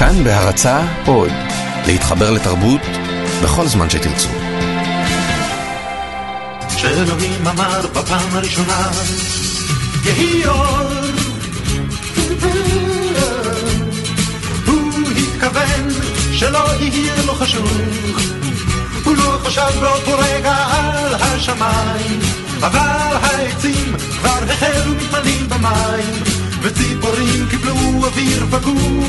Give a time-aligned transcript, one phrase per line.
[0.00, 1.30] כאן בהרצה עוד,
[1.86, 2.80] להתחבר לתרבות
[3.42, 4.28] בכל זמן שתרצו.
[6.76, 8.90] שאלוהים אמר בפעם הראשונה,
[10.04, 10.78] יהי אור.
[14.66, 15.88] הוא התכוון
[16.32, 17.72] שלא יהיה לו חשוך,
[19.04, 22.20] הוא לא חשב באותו רגע על השמיים,
[22.60, 27.74] אבל העצים כבר החלו מתמלאים במים, וציפורים קיבלו
[28.06, 29.04] אוויר פגור.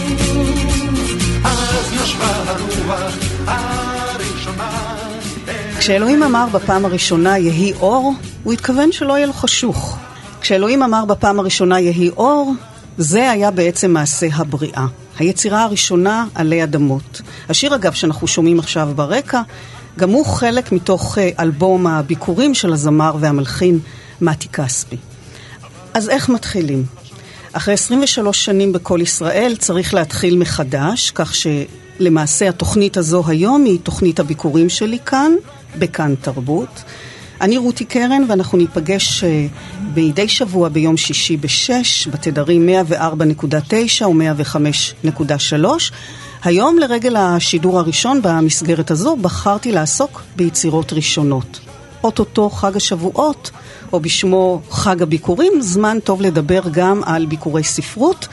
[1.44, 3.14] אז נשבה הרוח
[3.48, 4.98] הראשונה.
[5.78, 9.98] כשאלוהים אמר בפעם הראשונה יהי אור, הוא התכוון שלא יהיה לו חשוך.
[10.42, 12.54] כשאלוהים אמר בפעם הראשונה יהי אור,
[12.98, 14.86] זה היה בעצם מעשה הבריאה.
[15.20, 17.22] היצירה הראשונה עלי אדמות.
[17.50, 19.42] השיר אגב שאנחנו שומעים עכשיו ברקע,
[19.98, 23.80] גם הוא חלק מתוך אה, אלבום הביקורים של הזמר והמלחין
[24.22, 24.98] מתי כספי.
[25.94, 27.01] אז איך מתחילים?
[27.54, 34.20] אחרי 23 שנים בכל ישראל צריך להתחיל מחדש, כך שלמעשה התוכנית הזו היום היא תוכנית
[34.20, 35.32] הביקורים שלי כאן,
[35.80, 36.84] בכאן תרבות.
[37.42, 39.48] אני רותי קרן ואנחנו ניפגש אה,
[39.96, 45.66] מדי שבוע ביום שישי בשש בתדרים 104.9 ו-105.3.
[46.44, 51.71] היום לרגל השידור הראשון במסגרת הזו בחרתי לעסוק ביצירות ראשונות.
[52.04, 53.52] אוטוטו חג השבועות,
[53.94, 58.28] או בשמו חג הביקורים, זמן טוב לדבר גם על ביקורי ספרות.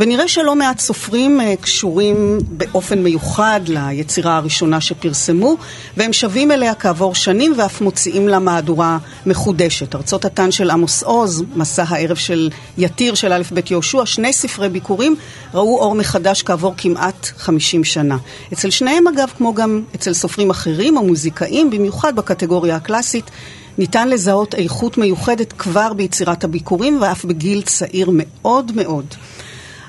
[0.00, 5.56] ונראה שלא מעט סופרים uh, קשורים באופן מיוחד ליצירה הראשונה שפרסמו,
[5.96, 9.94] והם שבים אליה כעבור שנים ואף מוציאים לה מהדורה מחודשת.
[9.94, 14.68] ארצות התן של עמוס עוז, מסע הערב של יתיר של א' ב' יהושע, שני ספרי
[14.68, 15.16] ביקורים
[15.54, 18.16] ראו אור מחדש כעבור כמעט 50 שנה.
[18.52, 23.30] אצל שניהם אגב, כמו גם אצל סופרים אחרים או מוזיקאים, במיוחד בקטגוריה הקלאסית,
[23.78, 29.04] ניתן לזהות איכות מיוחדת כבר ביצירת הביקורים ואף בגיל צעיר מאוד מאוד.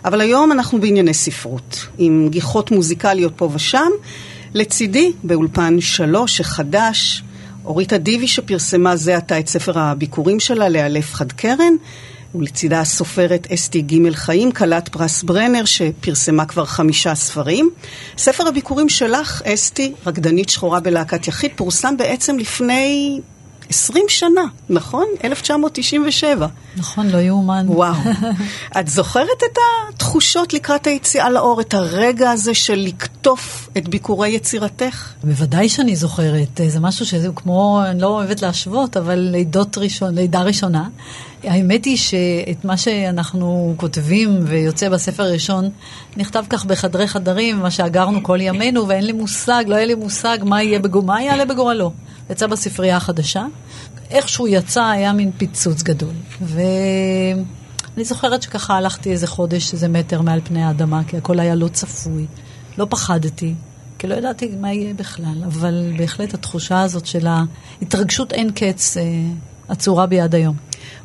[0.05, 3.89] אבל היום אנחנו בענייני ספרות, עם גיחות מוזיקליות פה ושם.
[4.53, 7.23] לצידי, באולפן שלוש, החדש,
[7.65, 11.73] אורית אדיבי שפרסמה זה עתה את ספר הביקורים שלה, לאלף חד קרן,
[12.35, 17.69] ולצידה הסופרת אסתי ג' חיים, כלת פרס ברנר, שפרסמה כבר חמישה ספרים.
[18.17, 23.19] ספר הביקורים שלך, אסתי, רקדנית שחורה בלהקת יחיד, פורסם בעצם לפני
[23.71, 25.05] 20 שנה, נכון?
[25.23, 26.47] 1997.
[26.77, 27.65] נכון, לא יאומן.
[27.69, 27.93] וואו.
[28.79, 29.57] את זוכרת את
[29.89, 35.13] התחושות לקראת היציאה לאור, את הרגע הזה של לקטוף את ביקורי יצירתך?
[35.23, 36.61] בוודאי שאני זוכרת.
[36.67, 40.89] זה משהו שזה כמו, אני לא אוהבת להשוות, אבל לידות ראשון, לידה ראשונה.
[41.43, 45.69] האמת היא שאת מה שאנחנו כותבים ויוצא בספר הראשון,
[46.17, 50.37] נכתב כך בחדרי חדרים, מה שאגרנו כל ימינו, ואין לי מושג, לא היה לי מושג
[50.43, 51.91] מה יהיה בגורלו, מה יעלה בגורלו.
[52.31, 53.45] יצא בספרייה החדשה.
[54.09, 56.13] איך שהוא יצא היה מין פיצוץ גדול.
[56.41, 61.67] ואני זוכרת שככה הלכתי איזה חודש, איזה מטר מעל פני האדמה, כי הכל היה לא
[61.67, 62.25] צפוי.
[62.77, 63.53] לא פחדתי,
[63.99, 69.03] כי לא ידעתי מה יהיה בכלל, אבל בהחלט התחושה הזאת של ההתרגשות אין קץ אה,
[69.67, 70.55] עצורה בי עד היום.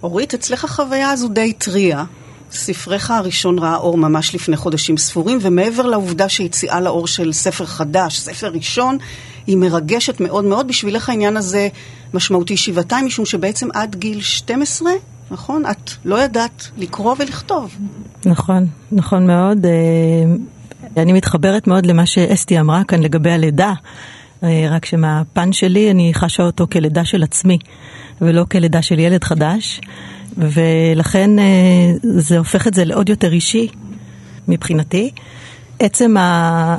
[0.02, 2.04] אורית, אצלך החוויה הזו די טריה.
[2.50, 8.18] ספרך הראשון ראה אור ממש לפני חודשים ספורים, ומעבר לעובדה שיציאה לאור של ספר חדש,
[8.18, 8.98] ספר ראשון,
[9.46, 10.68] היא מרגשת מאוד מאוד.
[10.68, 11.68] בשבילך העניין הזה
[12.14, 14.90] משמעותי שבעתיים, משום שבעצם עד גיל 12,
[15.30, 15.62] נכון?
[15.70, 17.76] את לא ידעת לקרוא ולכתוב.
[18.26, 19.66] נכון, נכון מאוד.
[19.66, 23.72] אה, אני מתחברת מאוד למה שאסתי אמרה כאן לגבי הלידה,
[24.42, 27.58] אה, רק שמהפן שלי אני חשה אותו כלידה של עצמי,
[28.20, 29.80] ולא כלידה של ילד חדש,
[30.38, 33.68] ולכן אה, זה הופך את זה לעוד יותר אישי
[34.48, 35.10] מבחינתי.
[35.78, 36.14] עצם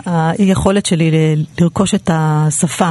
[0.05, 2.89] היכולת שלי לרכוש את השפה,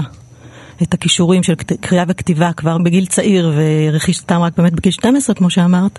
[0.83, 5.99] את הכישורים של קריאה וכתיבה כבר בגיל צעיר ורכישתם רק באמת בגיל 12, כמו שאמרת,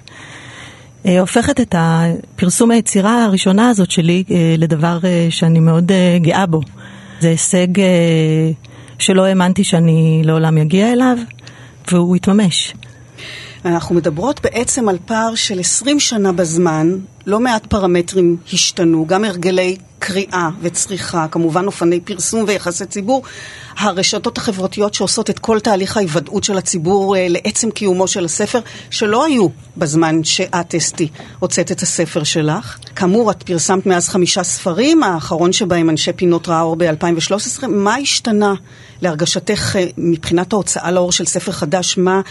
[1.05, 5.91] אה, הופכת את הפרסום היצירה הראשונה הזאת שלי אה, לדבר אה, שאני מאוד
[6.21, 6.61] גאה בו.
[7.19, 7.67] זה הישג
[8.99, 11.17] שלא האמנתי שאני לעולם אגיע אליו,
[11.91, 12.73] והוא התממש.
[13.65, 16.91] אנחנו מדברות בעצם על פער של 20 שנה בזמן,
[17.25, 23.23] לא מעט פרמטרים השתנו, גם הרגלי קריאה וצריכה, כמובן אופני פרסום ויחסי ציבור,
[23.77, 28.59] הרשתות החברתיות שעושות את כל תהליך ההיוודעות של הציבור אה, לעצם קיומו של הספר,
[28.89, 29.47] שלא היו
[29.77, 31.07] בזמן שאת, אסתי,
[31.39, 32.77] הוצאת את הספר שלך.
[32.95, 37.67] כאמור, את פרסמת מאז חמישה ספרים, האחרון שבהם אנשי פינות רעה אור ב-2013.
[37.67, 38.53] מה השתנה
[39.01, 41.97] להרגשתך אה, מבחינת ההוצאה לאור של ספר חדש?
[41.97, 42.21] מה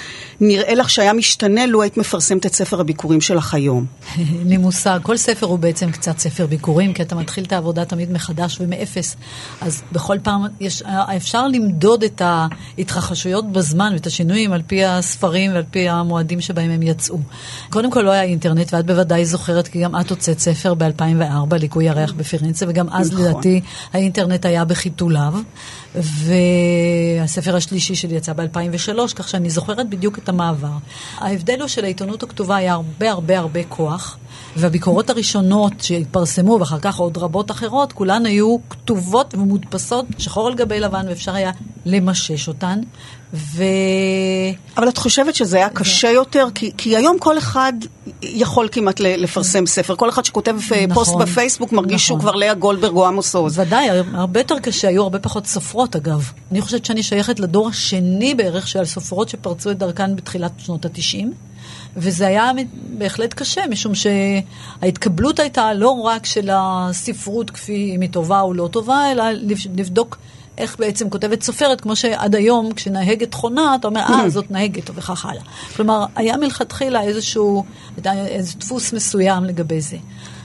[0.40, 3.86] נראה לך שהיה משתנה לו היית מפרסמת את ספר הביקורים שלך היום?
[4.18, 4.56] אין לי.
[4.56, 8.60] מושג, כל ספר הוא בעצם קצת ספר ביקורים, כי אתה מתחיל את העבודה תמיד מחדש
[8.60, 9.16] ומאפס.
[9.60, 10.82] אז בכל פעם יש,
[11.16, 16.82] אפשר למדוד את ההתרחשויות בזמן ואת השינויים על פי הספרים ועל פי המועדים שבהם הם
[16.82, 17.18] יצאו.
[17.70, 21.84] קודם כל לא היה אינטרנט, ואת בוודאי זוכרת, כי גם את הוצאת ספר ב-2004, ליקוי
[21.84, 23.24] ירח בפירנצה, וגם אז נכון.
[23.24, 23.60] לדעתי
[23.92, 25.34] האינטרנט היה בחיתוליו.
[25.94, 30.68] והספר השלישי שלי יצא ב-2003, כך שאני זוכרת בדיוק את המעבר.
[31.18, 34.18] ההבדל הוא שלעיתונות הכתובה היה הרבה הרבה הרבה כוח,
[34.56, 40.80] והביקורות הראשונות שהתפרסמו, ואחר כך עוד רבות אחרות, כולן היו כתובות ומודפסות שחור על גבי
[40.80, 41.50] לבן, ואפשר היה
[41.86, 42.80] למשש אותן.
[43.34, 43.64] ו...
[44.76, 46.46] אבל את חושבת שזה היה קשה יותר?
[46.54, 47.72] כי, כי היום כל אחד
[48.22, 49.96] יכול כמעט לפרסם ספר.
[49.96, 52.30] כל אחד שכותב אה, נכון, פוסט בפייסבוק מרגיש שהוא נכון.
[52.30, 53.58] כבר לאה גולדברג או עמוס עוז.
[53.58, 56.32] ודאי, הרבה יותר קשה, היו הרבה פחות סופרות אגב.
[56.52, 61.32] אני חושבת שאני שייכת לדור השני בערך של סופרות שפרצו את דרכן בתחילת שנות התשעים.
[61.96, 62.50] וזה היה
[62.98, 68.68] בהחלט קשה, משום שההתקבלות הייתה לא רק של הספרות כפי אם היא טובה או לא
[68.72, 69.24] טובה, אלא
[69.76, 70.18] לבדוק
[70.58, 75.24] איך בעצם כותבת סופרת, כמו שעד היום כשנהגת חונה, אתה אומר, אה, זאת נהגת, וכך
[75.24, 75.42] הלאה.
[75.76, 77.64] כלומר, היה מלכתחילה איזשהו,
[78.06, 79.96] איזה דפוס מסוים לגבי זה.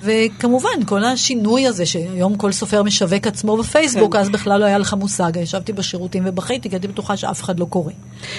[0.04, 4.20] וכמובן, כל השינוי הזה, שהיום כל סופר משווק עצמו בפייסבוק, כן.
[4.20, 5.32] אז בכלל לא היה לך מושג.
[5.36, 7.92] ישבתי בשירותים ובכיתי, כי הייתי בטוחה שאף אחד לא קורא.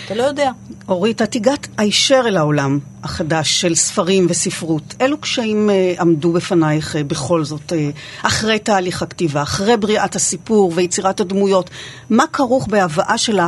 [0.06, 0.50] אתה לא יודע.
[0.88, 4.94] אורית, את הגעת הישר אל העולם החדש של ספרים וספרות.
[5.00, 7.90] אילו קשיים אה, עמדו בפנייך אה, בכל זאת, אה,
[8.22, 11.70] אחרי תהליך הכתיבה, אחרי בריאת הסיפור ויצירת הדמויות?
[12.10, 13.38] מה כרוך בהבאה של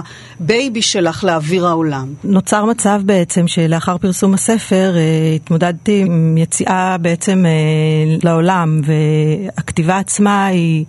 [0.40, 2.14] הבייבי שלך לאוויר העולם?
[2.24, 10.46] נוצר מצב בעצם שלאחר פרסום הספר אה, התמודדתי עם יציאה בעצם אה, לעולם, והכתיבה עצמה
[10.46, 10.84] היא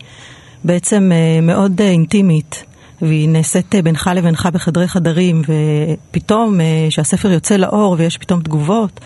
[0.64, 2.64] בעצם אה, מאוד אה, אינטימית.
[3.02, 6.60] והיא נעשית אה, בינך לבינך בחדרי חדרים, ופתאום
[6.90, 9.00] כשהספר יוצא לאור ויש פתאום תגובות,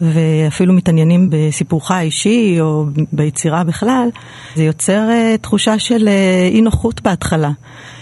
[0.00, 4.08] ואפילו מתעניינים בסיפורך האישי או ביצירה בכלל,
[4.54, 7.50] זה יוצר uh, תחושה של uh, אי נוחות בהתחלה.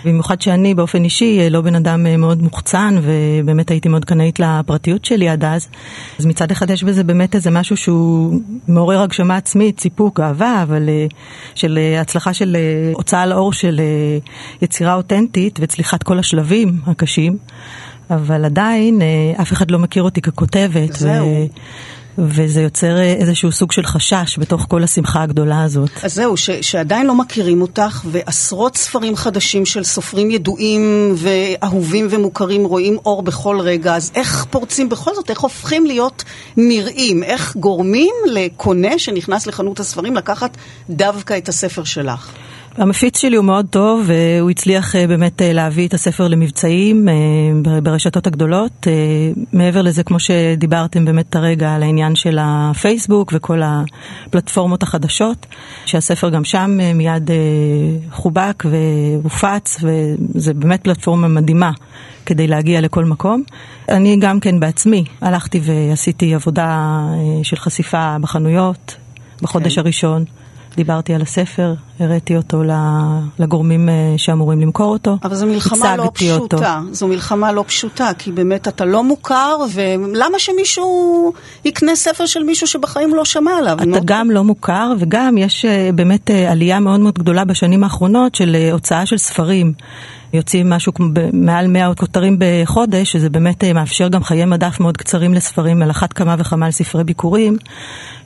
[0.04, 5.04] במיוחד שאני באופן אישי uh, לא בן אדם מאוד מוחצן, ובאמת הייתי מאוד קנאית לפרטיות
[5.04, 5.68] שלי עד אז.
[6.18, 10.88] אז מצד אחד יש בזה באמת איזה משהו שהוא מעורר הגשמה עצמית, סיפוק, אהבה, אבל
[11.54, 12.56] של הצלחה של
[12.94, 13.80] הוצאה לאור של
[14.62, 17.38] יצירה אותנטית וצליחת כל השלבים הקשים.
[18.10, 20.92] אבל עדיין אה, אף אחד לא מכיר אותי ככותבת.
[20.92, 21.26] זהו.
[21.26, 21.46] ו...
[22.18, 25.90] וזה יוצר אה, איזשהו סוג של חשש בתוך כל השמחה הגדולה הזאת.
[26.02, 32.64] אז זהו, ש, שעדיין לא מכירים אותך, ועשרות ספרים חדשים של סופרים ידועים ואהובים ומוכרים
[32.64, 36.24] רואים אור בכל רגע, אז איך פורצים בכל זאת, איך הופכים להיות
[36.56, 37.22] נראים?
[37.22, 40.56] איך גורמים לקונה שנכנס לחנות הספרים לקחת
[40.90, 42.32] דווקא את הספר שלך?
[42.76, 47.80] המפיץ שלי הוא מאוד טוב, והוא הצליח אה, באמת אה, להביא את הספר למבצעים אה,
[47.80, 48.86] ברשתות הגדולות.
[49.52, 55.46] מעבר לזה, כמו שדיברתם באמת הרגע על העניין של הפייסבוק וכל הפלטפורמות החדשות,
[55.86, 57.30] שהספר גם שם מיד
[58.10, 61.70] חובק והופץ, וזה באמת פלטפורמה מדהימה
[62.26, 63.42] כדי להגיע לכל מקום.
[63.88, 67.00] אני גם כן בעצמי הלכתי ועשיתי עבודה
[67.42, 68.96] של חשיפה בחנויות
[69.42, 69.80] בחודש כן.
[69.80, 70.24] הראשון.
[70.76, 72.62] דיברתי על הספר, הראיתי אותו
[73.38, 75.16] לגורמים אה, שאמורים למכור אותו.
[75.24, 76.56] אבל זו מלחמה לא הצגתי אותו.
[76.56, 76.80] פשוטה.
[76.92, 81.32] זו מלחמה לא פשוטה, כי באמת אתה לא מוכר, ולמה שמישהו
[81.64, 83.76] יקנה ספר של מישהו שבחיים לא שמע עליו?
[83.76, 83.96] אתה נו?
[84.04, 88.56] גם לא מוכר, וגם יש אה, באמת אה, עלייה מאוד מאוד גדולה בשנים האחרונות של
[88.58, 89.72] אה, הוצאה של ספרים.
[90.32, 94.96] יוצאים משהו כמו מעל 100 כותרים בחודש, שזה באמת אה, מאפשר גם חיי מדף מאוד
[94.96, 97.56] קצרים לספרים, על אחת כמה וכמה על ספרי ביקורים,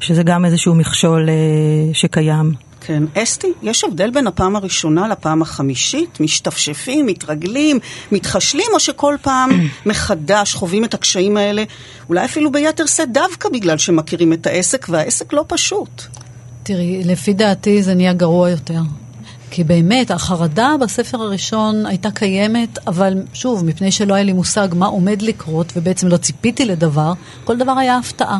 [0.01, 2.53] שזה גם איזשהו מכשול אה, שקיים.
[2.81, 3.03] כן.
[3.15, 6.21] אסתי, יש הבדל בין הפעם הראשונה לפעם החמישית?
[6.21, 7.79] משתפשפים, מתרגלים,
[8.13, 9.51] מתחשלים, או שכל פעם
[9.87, 11.65] מחדש חווים את הקשיים האלה,
[12.09, 16.03] אולי אפילו ביתר שאת, דווקא בגלל שמכירים את העסק, והעסק לא פשוט.
[16.63, 18.81] תראי, לפי דעתי זה נהיה גרוע יותר.
[19.57, 24.87] כי באמת, החרדה בספר הראשון הייתה קיימת, אבל שוב, מפני שלא היה לי מושג מה
[24.87, 27.13] עומד לקרות, ובעצם לא ציפיתי לדבר,
[27.45, 28.39] כל דבר היה הפתעה.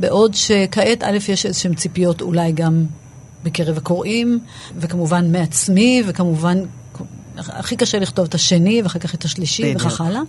[0.00, 2.84] בעוד שכעת, א', יש איזשהן ציפיות אולי גם
[3.44, 4.38] בקרב הקוראים,
[4.76, 6.58] וכמובן מעצמי, וכמובן,
[7.36, 9.80] הכי קשה לכתוב את השני, ואחר כך את השלישי, בדיוק.
[9.80, 10.20] וכך הלאה.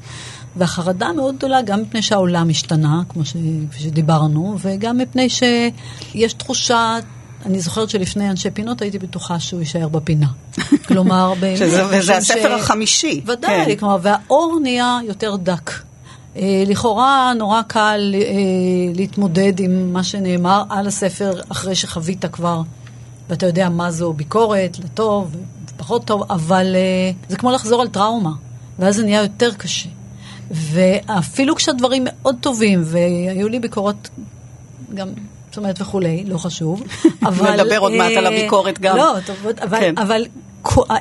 [0.56, 3.36] והחרדה מאוד גדולה, גם מפני שהעולם השתנה, כמו ש...
[3.78, 6.98] שדיברנו, וגם מפני שיש תחושה...
[7.46, 10.28] אני זוכרת שלפני אנשי פינות הייתי בטוחה שהוא יישאר בפינה.
[10.88, 11.60] כלומר, באמת...
[11.92, 13.22] וזה הספר החמישי.
[13.26, 13.76] ודאי, כן.
[13.76, 15.72] כלומר, והאור נהיה יותר דק.
[16.36, 18.22] אה, לכאורה נורא קל אה,
[18.96, 22.62] להתמודד עם מה שנאמר על הספר אחרי שחווית כבר,
[23.30, 25.36] ואתה יודע מה זו ביקורת, לטוב,
[25.78, 28.32] פחות טוב, אבל אה, זה כמו לחזור על טראומה,
[28.80, 29.90] ואז זה נהיה יותר קשה.
[30.52, 34.10] ואפילו כשהדברים מאוד טובים, והיו לי ביקורות
[34.94, 35.08] גם
[35.50, 36.84] זאת אומרת וכולי, לא חשוב.
[37.28, 37.54] אבל...
[37.54, 38.98] נדבר עוד מעט על הביקורת גם.
[38.98, 39.98] לא, טוב, אבל, כן.
[39.98, 40.26] אבל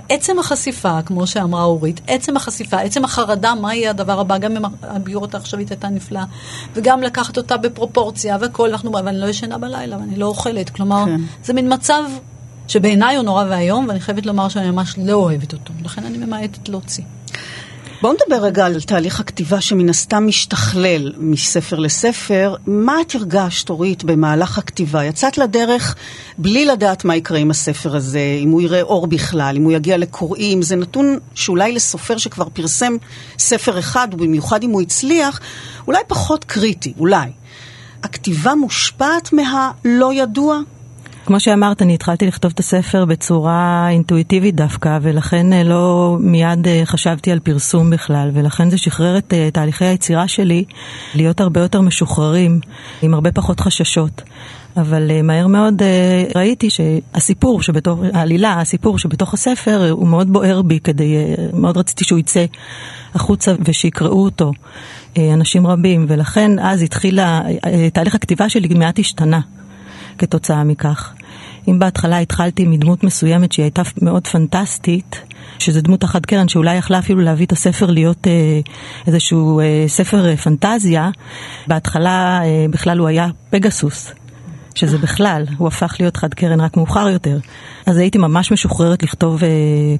[0.08, 4.62] עצם החשיפה, כמו שאמרה אורית, עצם החשיפה, עצם החרדה, מה יהיה הדבר הבא, גם אם
[4.82, 6.24] הביורת העכשווית הייתה נפלאה,
[6.74, 11.04] וגם לקחת אותה בפרופורציה והכל, אנחנו, אבל אני לא ישנה בלילה ואני לא אוכלת, כלומר,
[11.06, 11.20] כן.
[11.44, 12.02] זה מין מצב
[12.68, 16.68] שבעיניי הוא נורא ואיום, ואני חייבת לומר שאני ממש לא אוהבת אותו, לכן אני ממעטת
[16.68, 17.04] להוציא.
[18.02, 22.54] בואו נדבר רגע על תהליך הכתיבה שמן הסתם משתכלל מספר לספר.
[22.66, 25.04] מה את הרגשת, אורית, במהלך הכתיבה?
[25.04, 25.96] יצאת לדרך
[26.38, 29.96] בלי לדעת מה יקרה עם הספר הזה, אם הוא יראה אור בכלל, אם הוא יגיע
[29.96, 30.62] לקוראים.
[30.62, 32.96] זה נתון שאולי לסופר שכבר פרסם
[33.38, 35.40] ספר אחד, ובמיוחד אם הוא הצליח,
[35.86, 37.30] אולי פחות קריטי, אולי.
[38.02, 40.58] הכתיבה מושפעת מהלא ידוע?
[41.28, 46.82] כמו שאמרת, אני התחלתי לכתוב את הספר בצורה אינטואיטיבית דווקא, ולכן אה, לא מיד אה,
[46.84, 50.64] חשבתי על פרסום בכלל, ולכן זה שחרר את אה, תהליכי היצירה שלי
[51.14, 52.60] להיות הרבה יותר משוחררים,
[53.02, 54.22] עם הרבה פחות חששות.
[54.76, 55.82] אבל מהר מאוד
[56.34, 61.14] ראיתי שהסיפור שבתוך, העלילה, הסיפור שבתוך הספר, הוא מאוד בוער בי כדי,
[61.52, 62.44] מאוד רציתי שהוא יצא
[63.14, 64.52] החוצה ושיקראו אותו
[65.18, 67.20] אנשים רבים, ולכן אז התחיל,
[67.92, 69.40] תהליך הכתיבה שלי מעט השתנה.
[70.18, 71.12] כתוצאה מכך.
[71.68, 75.22] אם בהתחלה התחלתי מדמות מסוימת שהיא הייתה מאוד פנטסטית,
[75.58, 78.60] שזה דמות אחת קרן שאולי יכלה אפילו להביא את הספר להיות אה,
[79.06, 81.10] איזשהו אה, ספר אה, פנטזיה,
[81.66, 84.12] בהתחלה אה, בכלל הוא היה פגסוס.
[84.78, 87.38] שזה בכלל, הוא הפך להיות חד קרן רק מאוחר יותר.
[87.86, 89.48] אז הייתי ממש משוחררת לכתוב אה,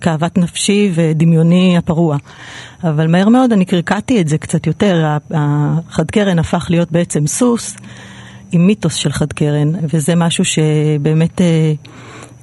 [0.00, 2.16] כאוות נפשי ודמיוני הפרוע.
[2.84, 7.76] אבל מהר מאוד אני קרקעתי את זה קצת יותר, החד קרן הפך להיות בעצם סוס.
[8.52, 11.72] עם מיתוס של חד קרן, וזה משהו שבאמת אה,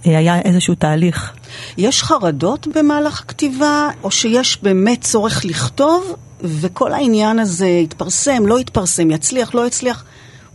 [0.08, 1.34] אה, היה איזשהו תהליך.
[1.78, 9.12] יש חרדות במהלך הכתיבה, או שיש באמת צורך לכתוב, וכל העניין הזה יתפרסם, לא יתפרסם,
[9.12, 10.06] יצליח, לא יצליח,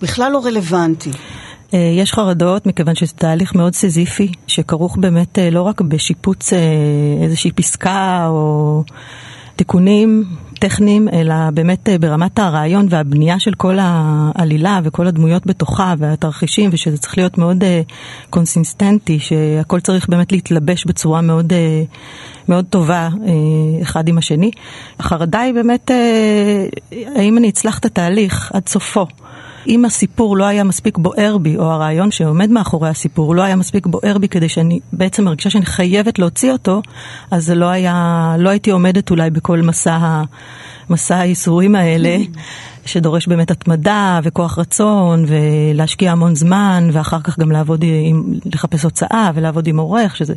[0.02, 1.10] בכלל לא רלוונטי.
[1.74, 6.52] אה, יש חרדות מכיוון שזה תהליך מאוד סיזיפי, שכרוך באמת לא רק בשיפוץ
[7.22, 8.82] איזושהי פסקה או
[9.56, 10.24] תיקונים
[10.60, 16.98] טכניים, אלא באמת אה, ברמת הרעיון והבנייה של כל העלילה וכל הדמויות בתוכה והתרחישים, ושזה
[16.98, 17.66] צריך להיות מאוד uh,
[18.30, 23.08] קונסיסטנטי, שהכל צריך באמת להתלבש בצורה מאוד, uh, מאוד טובה
[23.82, 24.50] אחד עם השני.
[24.98, 25.90] החרדה היא באמת,
[27.16, 29.06] האם אני אצלח את התהליך עד סופו.
[29.66, 33.86] אם הסיפור לא היה מספיק בוער בי, או הרעיון שעומד מאחורי הסיפור לא היה מספיק
[33.86, 36.82] בוער בי כדי שאני בעצם מרגישה שאני חייבת להוציא אותו,
[37.30, 40.22] אז זה לא היה, לא הייתי עומדת אולי בכל מסע,
[40.90, 42.16] מסע הייסורים האלה.
[42.86, 49.30] שדורש באמת התמדה וכוח רצון ולהשקיע המון זמן ואחר כך גם לעבוד עם, לחפש הוצאה
[49.34, 50.34] ולעבוד עם עורך, שזה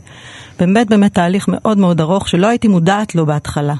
[0.59, 3.75] באמת באמת תהליך מאוד מאוד ארוך שלא הייתי מודעת לו בהתחלה.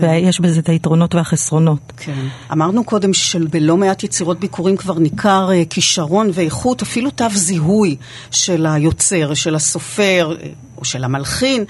[0.00, 0.06] כן.
[0.06, 1.92] ויש בזה את היתרונות והחסרונות.
[1.96, 2.26] כן.
[2.52, 7.96] אמרנו קודם שבלא מעט יצירות ביקורים כבר ניכר uh, כישרון ואיכות, אפילו תו זיהוי
[8.30, 10.44] של היוצר, של הסופר uh,
[10.78, 11.64] או של המלחין.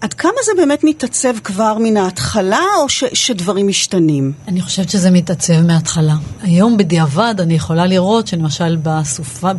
[0.00, 4.32] עד כמה זה באמת מתעצב כבר מן ההתחלה, או ש, שדברים משתנים?
[4.48, 6.14] אני חושבת שזה מתעצב מההתחלה.
[6.42, 9.50] היום בדיעבד אני יכולה לראות שלמשל בסופה,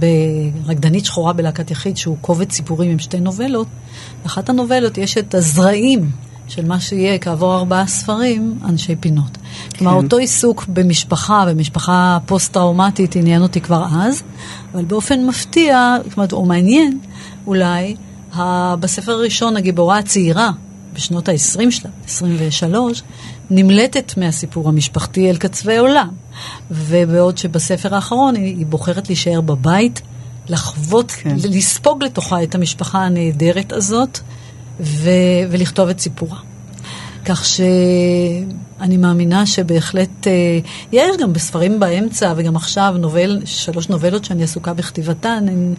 [0.65, 3.67] ברקדנית שחורה בלהקת יחיד, שהוא קובץ סיפורים עם שתי נובלות,
[4.23, 6.09] באחת הנובלות יש את הזרעים
[6.47, 9.37] של מה שיהיה כעבור ארבעה ספרים, אנשי פינות.
[9.69, 9.77] כן.
[9.77, 14.23] כלומר, אותו עיסוק במשפחה, במשפחה פוסט-טראומטית, עניין אותי כבר אז,
[14.73, 16.99] אבל באופן מפתיע, זאת אומרת, או מעניין,
[17.47, 17.95] אולי,
[18.79, 20.51] בספר הראשון, הגיבורה הצעירה,
[20.93, 23.03] בשנות ה-20 שלה, 23,
[23.49, 26.09] נמלטת מהסיפור המשפחתי אל קצווי עולם.
[26.71, 30.01] ובעוד שבספר האחרון היא, היא בוחרת להישאר בבית,
[30.49, 31.35] לחוות, כן.
[31.35, 34.19] לספוג לתוכה את המשפחה הנהדרת הזאת,
[34.79, 36.37] ו- ולכתוב את סיפורה.
[37.27, 40.59] כך שאני מאמינה שבהחלט, אה,
[40.91, 45.73] יש גם בספרים באמצע וגם עכשיו נובל, שלוש נובלות שאני עסוקה בכתיבתן, הן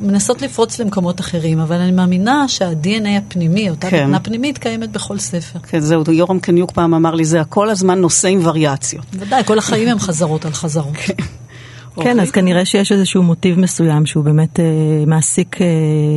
[0.00, 4.04] מנסות לפרוץ למקומות אחרים, אבל אני מאמינה שה-DNA הפנימי, אותה כן.
[4.04, 5.58] בטנה פנימית, קיימת בכל ספר.
[5.58, 9.04] כן, זהו, יורם קניוק פעם אמר לי, זה כל הזמן נושא עם וריאציות.
[9.12, 10.96] ודאי, כל החיים הם חזרות על חזרות.
[10.96, 11.14] כן.
[11.96, 14.64] כן, אז כנראה שיש איזשהו מוטיב מסוים שהוא באמת אה,
[15.06, 15.66] מעסיק אה,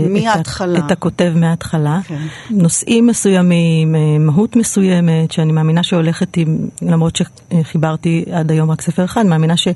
[0.09, 0.79] מההתחלה.
[0.79, 1.99] את, את הכותב מההתחלה.
[2.07, 2.17] כן.
[2.49, 9.05] נושאים מסוימים, אה, מהות מסוימת, שאני מאמינה שהולכת עם, למרות שחיברתי עד היום רק ספר
[9.05, 9.75] אחד, מאמינה שכשאני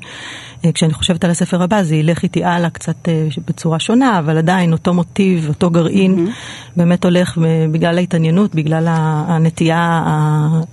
[0.64, 4.72] אה, חושבת על הספר הבא זה ילך איתי הלאה קצת אה, בצורה שונה, אבל עדיין
[4.72, 6.76] אותו מוטיב, אותו גרעין, mm-hmm.
[6.76, 7.38] באמת הולך
[7.72, 10.02] בגלל ההתעניינות, בגלל הנטייה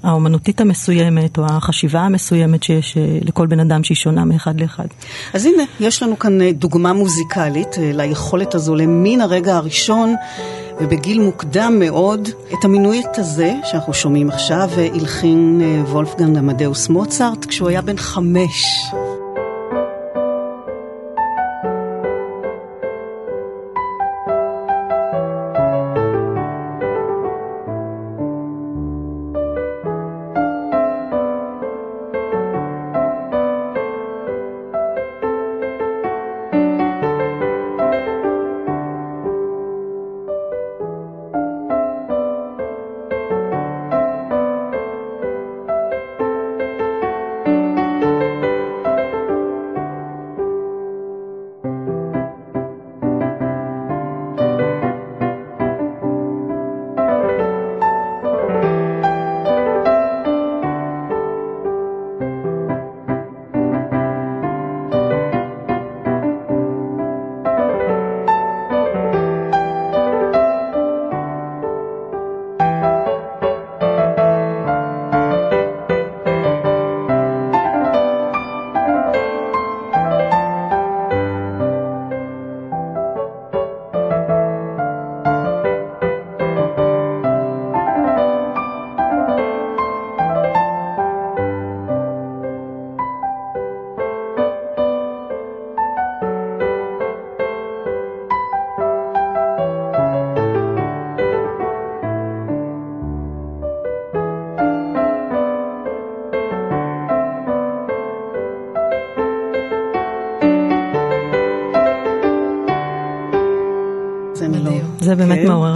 [0.04, 4.88] האומנותית המסוימת, או החשיבה המסוימת שיש אה, לכל בן אדם שהיא שונה מאחד לאחד.
[5.34, 10.16] אז הנה, יש לנו כאן אה, דוגמה מוזיקלית אה, ליכולת הזו למן הרגע הראשון.
[10.82, 17.70] ובגיל מוקדם מאוד, את המינויית הזה, שאנחנו שומעים עכשיו, אה, הלחין וולפגנג עמדאוס מוצרט כשהוא
[17.70, 18.66] היה בן חמש.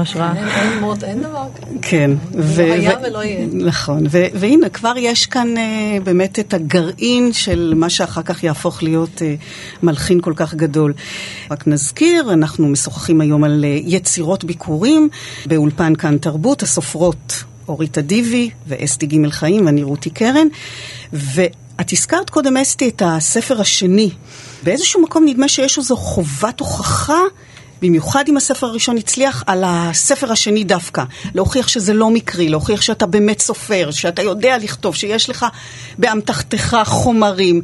[0.01, 0.33] השראה.
[0.35, 1.75] אין- מות, אין דבר כזה.
[1.81, 2.11] כן.
[2.35, 3.47] לא היה ולא יהיה.
[3.53, 9.21] נכון, והנה כבר יש כאן אה, באמת את הגרעין של מה שאחר כך יהפוך להיות
[9.21, 9.35] אה,
[9.83, 10.93] מלחין כל כך גדול.
[11.51, 15.09] רק נזכיר, אנחנו משוחחים היום על אה, יצירות ביקורים
[15.45, 20.47] באולפן כאן תרבות, הסופרות אורית אדיבי ואסתי ג' חיים ואני רותי קרן.
[21.13, 24.09] ואת הזכרת קודם, אסתי, את הספר השני.
[24.63, 27.19] באיזשהו מקום נדמה שיש איזו חובת הוכחה
[27.81, 31.03] במיוחד אם הספר הראשון הצליח, על הספר השני דווקא.
[31.35, 35.45] להוכיח שזה לא מקרי, להוכיח שאתה באמת סופר, שאתה יודע לכתוב, שיש לך
[35.97, 37.61] באמתחתך חומרים.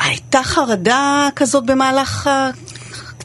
[0.00, 2.30] הייתה חרדה כזאת במהלך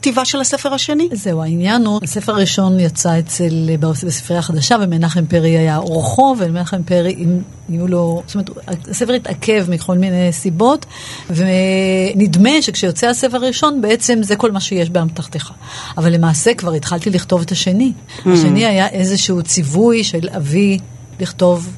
[0.04, 1.08] הכתיבה של הספר השני?
[1.12, 7.14] זהו, העניין הוא, הספר הראשון יצא אצל, בספרייה החדשה, ומנחם פרי היה אורחו, ומנחם פרי,
[7.18, 7.38] אם
[7.68, 8.50] יהיו לו, זאת אומרת,
[8.90, 10.86] הספר התעכב מכל מיני סיבות,
[11.30, 15.50] ונדמה שכשיוצא הספר הראשון, בעצם זה כל מה שיש באמתחתך.
[15.96, 17.92] אבל למעשה כבר התחלתי לכתוב את השני.
[18.26, 20.78] השני היה איזשהו ציווי של אבי
[21.20, 21.68] לכתוב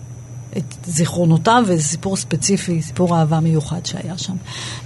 [0.57, 4.37] את זיכרונותיו וזה סיפור ספציפי, סיפור אהבה מיוחד שהיה שם.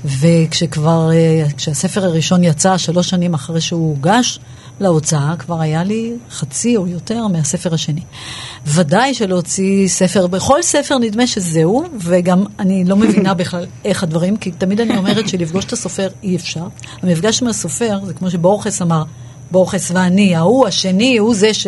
[0.05, 4.39] וכשכבר, אה, כשהספר הראשון יצא, שלוש שנים אחרי שהוא הוגש
[4.81, 8.01] להוצאה, כבר היה לי חצי או יותר מהספר השני.
[8.67, 14.51] ודאי שלהוציא ספר, בכל ספר נדמה שזהו, וגם אני לא מבינה בכלל איך הדברים, כי
[14.51, 16.67] תמיד אני אומרת שלפגוש את הסופר אי אפשר.
[17.03, 19.03] המפגש עם הסופר, זה כמו שבורכס אמר,
[19.51, 21.67] בורכס ואני, ההוא, השני, הוא זה ש...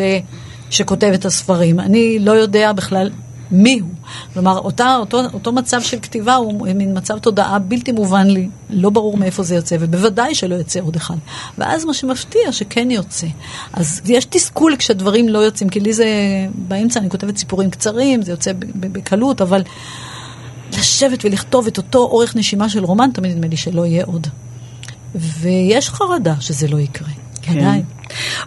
[0.69, 1.79] שכותב את הספרים.
[1.79, 3.09] אני לא יודע בכלל
[3.51, 3.89] מי הוא.
[4.33, 8.89] כלומר, אותה, אותו, אותו מצב של כתיבה הוא מין מצב תודעה בלתי מובן לי, לא
[8.89, 11.15] ברור מאיפה זה יוצא, ובוודאי שלא יוצא עוד אחד.
[11.57, 13.27] ואז מה שמפתיע, שכן יוצא.
[13.73, 16.07] אז יש תסכול כשדברים לא יוצאים, כי לי זה,
[16.55, 19.61] באמצע אני כותבת סיפורים קצרים, זה יוצא בקלות, אבל
[20.71, 24.27] לשבת ולכתוב את אותו אורך נשימה של רומן, תמיד נדמה לי שלא יהיה עוד.
[25.15, 27.09] ויש חרדה שזה לא יקרה.
[27.41, 27.57] כן.
[27.57, 27.83] עדיין.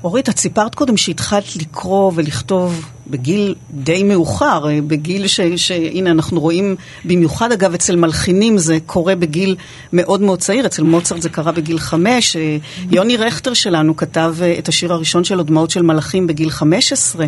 [0.04, 5.40] אורית, את סיפרת קודם שהתחלת לקרוא ולכתוב בגיל די מאוחר, אה, בגיל ש...
[5.40, 9.56] שהנה אנחנו רואים, במיוחד אגב אצל מלחינים זה קורה בגיל
[9.92, 12.36] מאוד מאוד צעיר, אצל מוצרט זה קרה בגיל חמש.
[12.36, 12.56] אה,
[12.90, 17.26] יוני רכטר שלנו כתב אה, את השיר הראשון שלו, דמעות של מלאכים, בגיל חמש עשרה.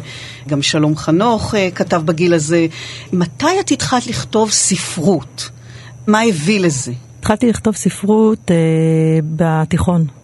[0.48, 2.66] גם שלום חנוך כתב בגיל הזה.
[3.12, 5.50] מתי את התחלת לכתוב ספרות?
[6.06, 6.92] מה הביא לזה?
[7.18, 8.56] התחלתי לכתוב ספרות אה,
[9.36, 10.17] בתיכון.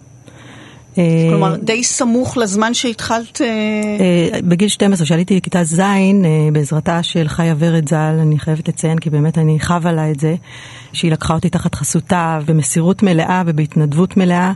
[0.98, 3.40] אה, כלומר, די סמוך לזמן שהתחלת...
[3.40, 3.46] אה,
[4.34, 6.08] אה, בגיל 12, כשעליתי לכיתה ז', אה,
[6.52, 10.34] בעזרתה של חיה ורד ז"ל, אני חייבת לציין, כי באמת אני חבה לה את זה,
[10.94, 14.52] שהיא לקחה אותי תחת חסותה במסירות מלאה ובהתנדבות מלאה.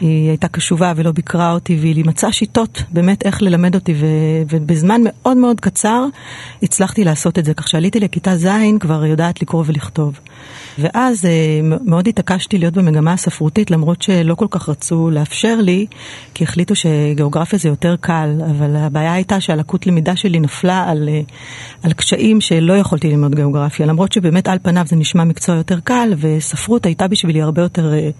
[0.00, 5.00] היא הייתה קשובה ולא ביקרה אותי, והיא מצאה שיטות באמת איך ללמד אותי, ו- ובזמן
[5.04, 6.04] מאוד מאוד קצר
[6.62, 7.54] הצלחתי לעשות את זה.
[7.54, 8.48] כך שעליתי לכיתה ז',
[8.80, 10.20] כבר יודעת לקרוא ולכתוב.
[10.78, 15.86] ואז אה, מאוד התעקשתי להיות במגמה הספרותית, למרות שלא כל כך רצו לאפשר לי,
[16.34, 21.20] כי החליטו שגיאוגרפיה זה יותר קל, אבל הבעיה הייתה שהלקות למידה שלי נפלה על, אה,
[21.82, 26.12] על קשיים שלא יכולתי ללמוד גיאוגרפיה, למרות שבאמת על פניו זה נשמע מקצוע יותר קל,
[26.18, 28.10] וספרות הייתה בשבילי הרבה יותר אה,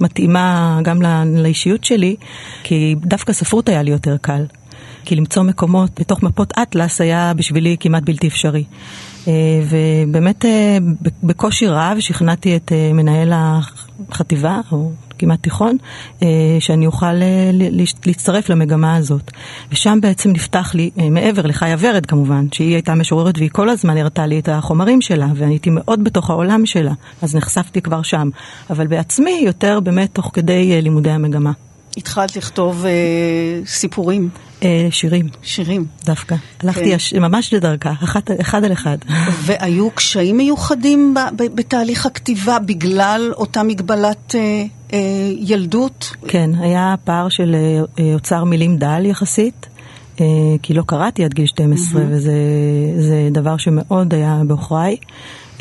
[0.00, 2.16] מתאימה גם לאישיות שלי,
[2.62, 4.46] כי דווקא ספרות היה לי יותר קל.
[5.04, 8.64] כי למצוא מקומות בתוך מפות אטלס היה בשבילי כמעט בלתי אפשרי.
[9.28, 9.32] אה,
[9.70, 10.78] ובאמת אה,
[11.22, 15.76] בקושי רב שכנעתי את מנהל החטיבה, או כמעט תיכון,
[16.22, 16.28] אה,
[16.60, 17.50] שאני אוכל אה,
[18.06, 19.30] להצטרף למגמה הזאת.
[19.72, 23.96] ושם בעצם נפתח לי, אה, מעבר לחיה ורד כמובן, שהיא הייתה משוררת והיא כל הזמן
[23.96, 28.28] הראתה לי את החומרים שלה, ואני הייתי מאוד בתוך העולם שלה, אז נחשפתי כבר שם.
[28.70, 31.52] אבל בעצמי יותר באמת תוך כדי לימודי המגמה.
[31.96, 32.90] התחלת לכתוב אה,
[33.66, 34.28] סיפורים,
[34.90, 35.28] שירים.
[35.42, 35.84] שירים.
[36.04, 36.36] דווקא.
[36.62, 37.22] הלכתי כן.
[37.22, 38.98] ממש לדרכה, אחת, אחד על אחד.
[39.46, 44.98] והיו קשיים מיוחדים ב- ב- בתהליך הכתיבה בגלל אותה מגבלת אה, אה,
[45.38, 46.12] ילדות?
[46.28, 49.66] כן, היה פער של אה, אה, אוצר מילים דל יחסית,
[50.20, 50.26] אה,
[50.62, 52.32] כי לא קראתי עד גיל 12, וזה
[52.98, 54.96] זה דבר שמאוד היה בעוכריי.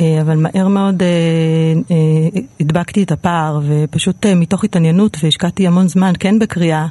[0.01, 1.07] אה, אבל מהר מאוד אה,
[1.91, 6.87] אה, הדבקתי את הפער, ופשוט מתוך התעניינות, והשקעתי המון זמן, כן בקריאה.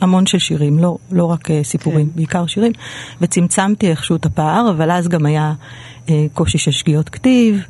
[0.00, 2.12] המון של שירים, לא, לא רק סיפורים, כן.
[2.16, 2.72] בעיקר שירים,
[3.20, 5.52] וצמצמתי איכשהו את הפער, אבל אז גם היה
[6.34, 7.60] קושי של שגיאות כתיב.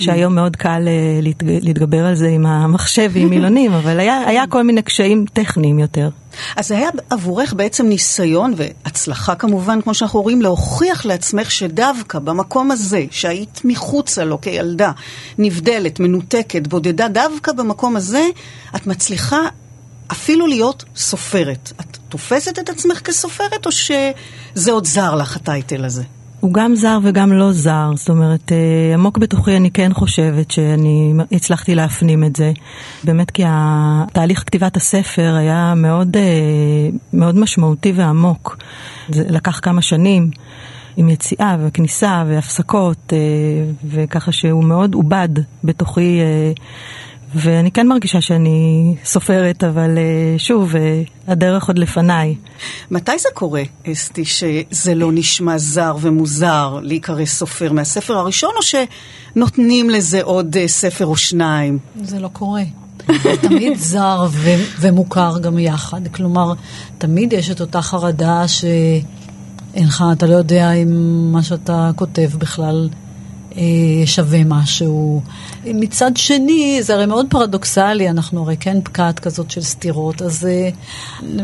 [0.00, 0.88] שהיום מאוד קל
[1.22, 5.78] להתג- להתגבר על זה עם המחשב ועם מילונים, אבל היה, היה כל מיני קשיים טכניים
[5.78, 6.08] יותר.
[6.56, 12.70] אז זה היה עבורך בעצם ניסיון, והצלחה כמובן, כמו שאנחנו רואים, להוכיח לעצמך שדווקא במקום
[12.70, 14.92] הזה, שהיית מחוצה לו כילדה,
[15.38, 18.26] נבדלת, מנותקת, בודדה, דווקא במקום הזה,
[18.76, 19.40] את מצליחה
[20.12, 21.72] אפילו להיות סופרת.
[21.80, 26.02] את תופסת את עצמך כסופרת, או שזה עוד זר לך, הטייטל הזה?
[26.40, 31.14] הוא גם זר וגם לא זר, זאת אומרת, אה, עמוק בתוכי אני כן חושבת שאני
[31.32, 32.52] הצלחתי להפנים את זה.
[33.04, 33.42] באמת כי
[34.12, 36.22] תהליך כתיבת הספר היה מאוד, אה,
[37.12, 38.56] מאוד משמעותי ועמוק.
[39.08, 40.30] זה לקח כמה שנים.
[40.96, 43.18] עם יציאה וכניסה והפסקות, אה,
[43.84, 45.28] וככה שהוא מאוד עובד
[45.64, 46.20] בתוכי
[47.34, 52.34] ואני כן מרגישה שאני סופרת, אבל אה, שוב, אה, הדרך עוד לפניי.
[52.90, 53.62] מתי זה קורה,
[53.92, 60.68] אסתי, שזה לא נשמע זר ומוזר להיקרא סופר מהספר הראשון, או שנותנים לזה עוד אה,
[60.68, 61.78] ספר או שניים?
[62.02, 62.62] זה לא קורה.
[63.22, 66.08] זה תמיד זר ו- ומוכר גם יחד.
[66.08, 66.52] כלומר,
[66.98, 70.88] תמיד יש את אותה חרדה שאין לך, אתה לא יודע אם
[71.32, 72.88] מה שאתה כותב בכלל
[74.04, 75.22] שווה משהו.
[75.64, 80.68] מצד שני, זה הרי מאוד פרדוקסלי, אנחנו הרי כן פקעת כזאת של סתירות, אז אה,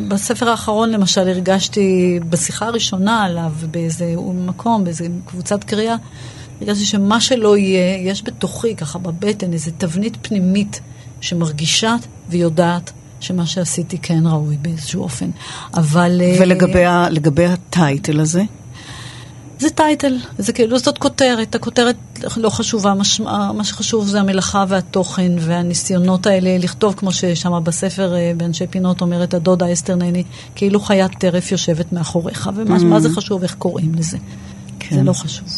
[0.09, 4.15] בספר האחרון למשל הרגשתי, בשיחה הראשונה עליו, באיזה
[4.47, 5.97] מקום, באיזה קבוצת קריאה,
[6.61, 10.81] הרגשתי שמה שלא יהיה, יש בתוכי, ככה בבטן, איזו תבנית פנימית
[11.21, 11.97] שמרגישה
[12.29, 15.31] ויודעת שמה שעשיתי כן ראוי באיזשהו אופן.
[15.75, 16.21] אבל...
[16.21, 18.43] אה, ולגבי הטייטל הזה?
[19.59, 21.97] זה טייטל, זה כאילו, זאת כותרת, הכותרת
[22.37, 23.21] לא חשובה, מש,
[23.55, 29.35] מה שחשוב זה המלאכה והתוכן והניסיונות האלה לכתוב, כמו ששם בספר אה, באנשי פינות אומרת
[29.35, 32.99] הדודה אסתר נני, כאילו חיית טרף יושבת מאחוריך, ומה mm-hmm.
[32.99, 34.19] זה חשוב, איך קוראים לזה.
[34.79, 34.97] כן.
[34.97, 35.49] זה לא חשוב.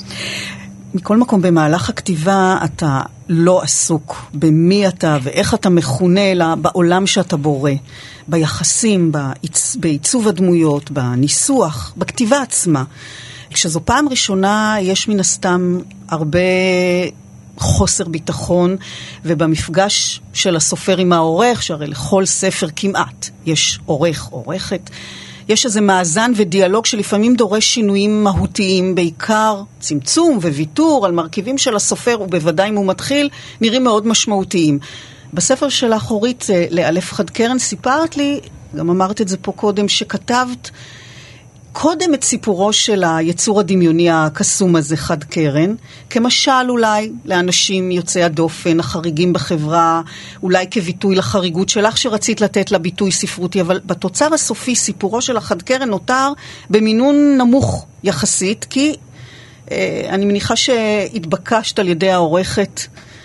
[0.94, 7.36] מכל מקום, במהלך הכתיבה אתה לא עסוק במי אתה ואיך אתה מכונה, אלא בעולם שאתה
[7.36, 7.70] בורא,
[8.28, 9.76] ביחסים, בעיצ...
[9.80, 12.84] בעיצוב הדמויות, בניסוח, בכתיבה עצמה.
[13.56, 16.38] כשזו פעם ראשונה, יש מן הסתם הרבה
[17.58, 18.76] חוסר ביטחון,
[19.24, 24.90] ובמפגש של הסופר עם העורך, שהרי לכל ספר כמעט יש עורך, עורכת,
[25.48, 32.20] יש איזה מאזן ודיאלוג שלפעמים דורש שינויים מהותיים, בעיקר צמצום וויתור על מרכיבים של הסופר,
[32.20, 33.28] ובוודאי אם הוא מתחיל,
[33.60, 34.78] נראים מאוד משמעותיים.
[35.34, 38.40] בספר שלך, אורית, אה, לאלף חד קרן, סיפרת לי,
[38.76, 40.70] גם אמרת את זה פה קודם, שכתבת
[41.78, 45.74] קודם את סיפורו של היצור הדמיוני הקסום הזה, חד קרן,
[46.10, 50.02] כמשל אולי לאנשים יוצאי הדופן, החריגים בחברה,
[50.42, 55.62] אולי כביטוי לחריגות שלך שרצית לתת לה ביטוי ספרותי, אבל בתוצר הסופי סיפורו של החד
[55.62, 56.32] קרן נותר
[56.70, 58.94] במינון נמוך יחסית, כי
[59.70, 62.80] אה, אני מניחה שהתבקשת על ידי העורכת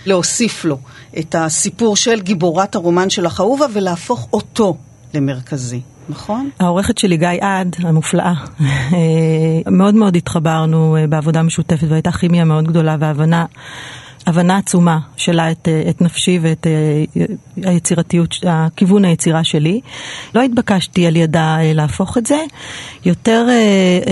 [0.06, 0.78] להוסיף לו
[1.20, 4.78] את הסיפור של גיבורת הרומן שלך אהובה ולהפוך אותו
[5.14, 5.82] למרכזי.
[6.12, 6.50] נכון.
[6.60, 12.68] העורכת שלי, גיא עד, המופלאה, אה, מאוד מאוד התחברנו אה, בעבודה משותפת והייתה כימיה מאוד
[12.68, 13.46] גדולה והבנה.
[14.28, 16.68] הבנה עצומה שלה את, אה, את נפשי ואת
[17.64, 19.82] היצירתיות, הכיוון היצירה שלי.
[20.36, 22.38] לא התבקשתי על ידה להפוך את זה,
[23.06, 23.48] יותר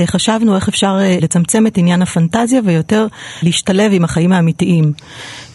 [0.05, 3.07] חשבנו איך אפשר לצמצם את עניין הפנטזיה ויותר
[3.43, 4.93] להשתלב עם החיים האמיתיים.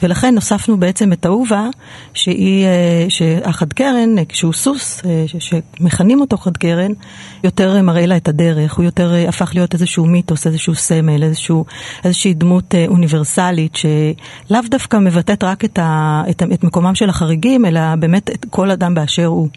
[0.03, 1.69] ולכן הוספנו בעצם את אהובה,
[2.15, 6.93] שהיא, אה, שהחד קרן, שהוא סוס, אה, שמכנים אותו חד קרן,
[7.45, 11.65] יותר מראה לה את הדרך, הוא יותר אה, הפך להיות איזשהו מיתוס, איזשהו סמל, איזשהו,
[12.05, 17.81] איזושהי דמות אוניברסלית, שלאו דווקא מבטאת רק את, ה, את, את מקומם של החריגים, אלא
[17.99, 19.49] באמת את כל אדם באשר הוא.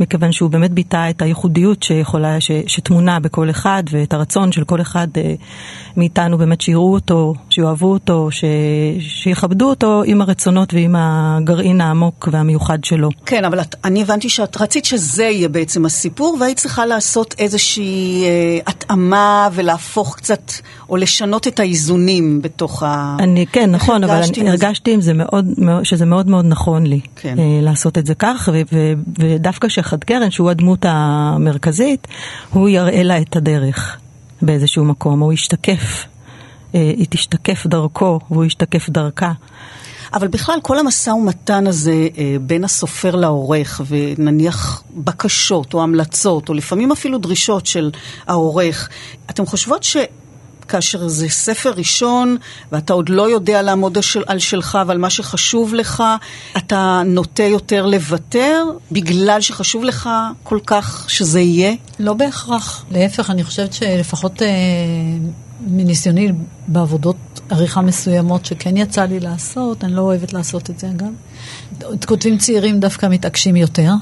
[0.00, 4.80] מכיוון שהוא באמת ביטא את הייחודיות שיכולה, ש, שטמונה בכל אחד, ואת הרצון של כל
[4.80, 5.08] אחד
[5.96, 8.44] מאיתנו באמת שיראו אותו, שיאהבו אותו, ש,
[8.98, 10.02] שיכבדו אותו.
[10.06, 13.08] עם הרצונות ועם הגרעין העמוק והמיוחד שלו.
[13.26, 18.24] כן, אבל את, אני הבנתי שאת רצית שזה יהיה בעצם הסיפור, והיית צריכה לעשות איזושהי
[18.24, 20.52] אה, התאמה ולהפוך קצת,
[20.88, 23.16] או לשנות את האיזונים בתוך ה...
[23.18, 25.46] אני, כן, נכון, אבל אני הרגשתי עם זה מאוד,
[25.82, 27.38] שזה מאוד מאוד נכון לי כן.
[27.38, 32.06] אה, לעשות את זה כך, ו, ו, ודווקא שחד קרן, שהוא הדמות המרכזית,
[32.52, 33.96] הוא יראה לה את הדרך
[34.42, 36.13] באיזשהו מקום, הוא ישתקף.
[36.74, 39.32] אה, היא תשתקף דרכו והוא ישתקף דרכה.
[40.14, 46.54] אבל בכלל, כל המשא ומתן הזה אה, בין הסופר לעורך, ונניח בקשות או המלצות, או
[46.54, 47.90] לפעמים אפילו דרישות של
[48.26, 48.88] העורך,
[49.30, 49.96] אתן חושבות ש...
[50.68, 52.36] כאשר זה ספר ראשון,
[52.72, 56.02] ואתה עוד לא יודע לעמוד על שלך ועל מה שחשוב לך,
[56.56, 60.10] אתה נוטה יותר לוותר בגלל שחשוב לך
[60.42, 61.74] כל כך שזה יהיה?
[61.98, 62.84] לא בהכרח.
[62.90, 64.48] להפך, אני חושבת שלפחות אה,
[65.60, 66.32] מניסיוני
[66.68, 67.16] בעבודות
[67.50, 71.12] עריכה מסוימות שכן יצא לי לעשות, אני לא אוהבת לעשות את זה אגב.
[72.06, 73.92] כותבים צעירים דווקא מתעקשים יותר.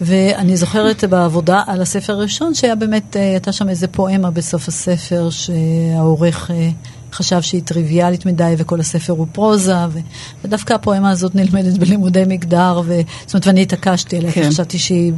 [0.00, 5.28] ואני זוכרת בעבודה על הספר הראשון, שהיה באמת, אה, הייתה שם איזה פואמה בסוף הספר,
[5.30, 6.70] שהעורך אה,
[7.12, 9.98] חשב שהיא טריוויאלית מדי וכל הספר הוא פרוזה, ו...
[10.44, 13.00] ודווקא הפואמה הזאת נלמדת בלימודי מגדר, ו...
[13.26, 14.50] זאת אומרת, ואני התעקשתי עליה, כן.
[14.50, 15.12] חשבתי שהיא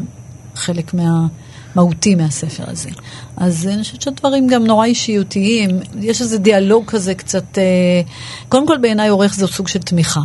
[0.54, 1.26] חלק מה...
[1.74, 2.90] מהותי מהספר הזה.
[3.36, 8.02] אז אני חושבת שהדברים גם נורא אישיותיים, יש איזה דיאלוג כזה קצת, אה,
[8.48, 10.20] קודם כל בעיניי עורך זה סוג של תמיכה.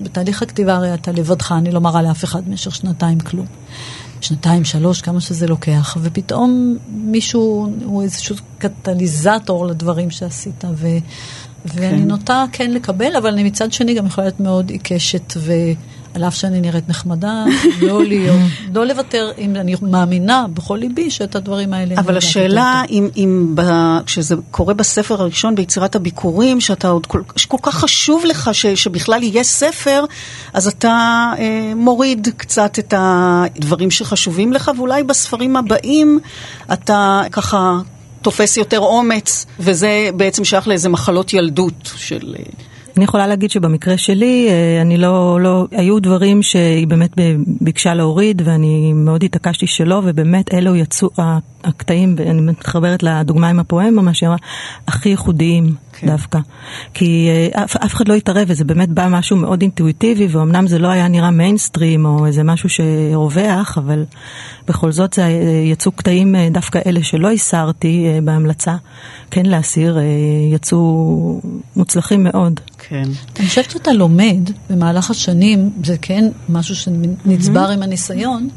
[0.00, 3.46] בתהליך הכתיבה הרי אתה לבדך, אני לא מראה לאף אחד במשך שנתיים כלום.
[4.20, 10.86] שנתיים, שלוש, כמה שזה לוקח, ופתאום מישהו הוא איזשהו קטליזטור לדברים שעשית, ו,
[11.64, 12.08] ואני כן.
[12.08, 15.34] נוטה כן לקבל, אבל אני מצד שני גם יכולה להיות מאוד עיקשת,
[16.14, 17.44] ועל אף שאני נראית נחמדה,
[17.88, 18.40] לא להיות,
[18.74, 21.94] לא לוותר, אם אני מאמינה בכל ליבי שאת הדברים האלה...
[21.98, 23.62] אבל השאלה אם, אם ב,
[24.06, 29.22] כשזה קורה בספר הראשון ביצירת הביקורים, שאתה עוד כל, שכל כך חשוב לך ש, שבכלל
[29.22, 30.04] יהיה ספר,
[30.52, 36.18] אז אתה אה, מוריד קצת את הדברים שחשובים לך, ואולי בספרים הבאים
[36.72, 37.78] אתה ככה
[38.22, 42.34] תופס יותר אומץ, וזה בעצם שייך לאיזה מחלות ילדות של...
[43.00, 47.10] אני יכולה להגיד שבמקרה שלי, אה, אני לא, לא, היו דברים שהיא באמת
[47.60, 51.08] ביקשה להוריד ואני מאוד התעקשתי שלא, ובאמת אלו יצאו
[51.64, 54.38] הקטעים, ואני מתחברת לדוגמה עם הפואמה, מה שהיא אמרה,
[54.88, 56.06] הכי ייחודיים כן.
[56.06, 56.38] דווקא.
[56.94, 60.78] כי אה, אף, אף אחד לא התערב וזה באמת בא משהו מאוד אינטואיטיבי, ואומנם זה
[60.78, 64.04] לא היה נראה מיינסטרים או איזה משהו שרווח, אבל
[64.68, 65.28] בכל זאת זה, אה,
[65.64, 68.76] יצאו קטעים, אה, דווקא אלה שלא הסרתי בהמלצה,
[69.30, 69.98] כן להסיר,
[70.52, 71.40] יצאו
[71.76, 72.60] מוצלחים מאוד.
[72.78, 73.08] כן.
[73.40, 78.48] אני חושבת שאתה לומד במהלך השנים, זה כן משהו שנצבר עם הניסיון,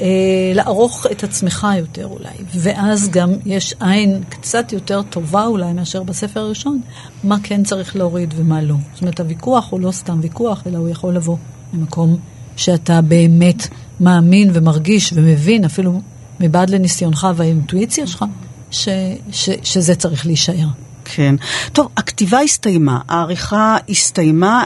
[0.00, 0.06] אה,
[0.54, 2.34] לערוך את עצמך יותר אולי.
[2.54, 6.80] ואז גם יש עין קצת יותר טובה אולי מאשר בספר הראשון,
[7.24, 8.74] מה כן צריך להוריד ומה לא.
[8.94, 11.36] זאת אומרת, הוויכוח הוא לא סתם ויכוח, אלא הוא יכול לבוא
[11.72, 12.16] ממקום
[12.56, 13.68] שאתה באמת
[14.00, 16.00] מאמין ומרגיש ומבין, אפילו
[16.40, 18.24] מבעד לניסיונך והאינטואיציה שלך,
[18.70, 18.88] ש,
[19.32, 20.66] ש, שזה צריך להישאר.
[21.04, 21.34] כן.
[21.72, 24.64] טוב, הכתיבה הסתיימה, העריכה הסתיימה.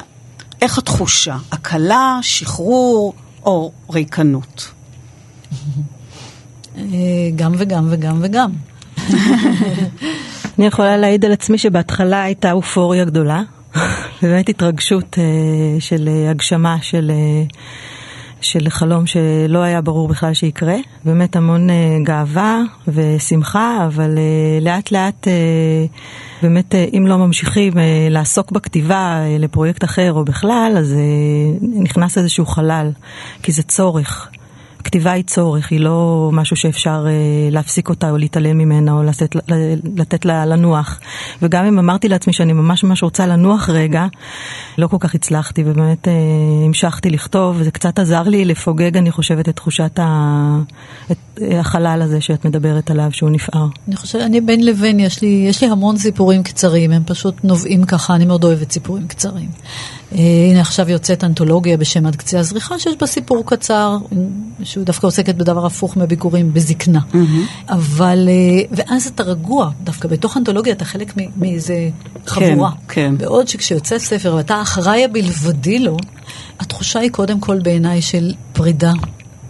[0.62, 1.36] איך התחושה?
[1.52, 4.70] הקלה, שחרור או ריקנות?
[6.78, 6.82] אה,
[7.36, 8.50] גם וגם וגם וגם.
[10.58, 13.42] אני יכולה להעיד על עצמי שבהתחלה הייתה אופוריה גדולה,
[14.22, 17.10] באמת התרגשות אה, של אה, הגשמה של,
[18.44, 20.76] של חלום שלא היה ברור בכלל שיקרה.
[21.04, 25.32] באמת המון אה, גאווה ושמחה, אבל אה, לאט לאט, אה,
[26.42, 31.68] באמת אה, אם לא ממשיכים אה, לעסוק בכתיבה אה, לפרויקט אחר או בכלל, אז אה,
[31.82, 32.90] נכנס איזשהו חלל,
[33.42, 34.28] כי זה צורך.
[34.84, 39.36] כתיבה היא צורך, היא לא משהו שאפשר אה, להפסיק אותה או להתעלם ממנה או לתת,
[39.96, 41.00] לתת לה לנוח.
[41.42, 44.06] וגם אם אמרתי לעצמי שאני ממש ממש רוצה לנוח רגע,
[44.78, 46.12] לא כל כך הצלחתי ובאמת אה,
[46.64, 50.58] המשכתי לכתוב, וזה קצת עזר לי לפוגג, אני חושבת, את תחושת ה,
[51.10, 53.66] את, אה, החלל הזה שאת מדברת עליו, שהוא נפער.
[53.88, 57.84] אני חושבת, אני בין לבין, יש לי, יש לי המון סיפורים קצרים, הם פשוט נובעים
[57.84, 59.48] ככה, אני מאוד אוהבת סיפורים קצרים.
[60.14, 60.16] Uh,
[60.50, 63.96] הנה עכשיו יוצאת אנתולוגיה בשם עד קצה הזריחה, שיש בה סיפור קצר,
[64.62, 67.00] שהוא דווקא עוסקת בדבר הפוך מביקורים, בזקנה.
[67.12, 67.72] Mm-hmm.
[67.72, 71.90] אבל, uh, ואז אתה רגוע, דווקא בתוך אנתולוגיה אתה חלק מאיזה
[72.26, 72.70] חבורה.
[72.88, 73.18] כן.
[73.18, 75.96] בעוד שכשיוצא ספר ואתה האחראי הבלבדי לו,
[76.60, 78.92] התחושה היא קודם כל בעיניי של פרידה.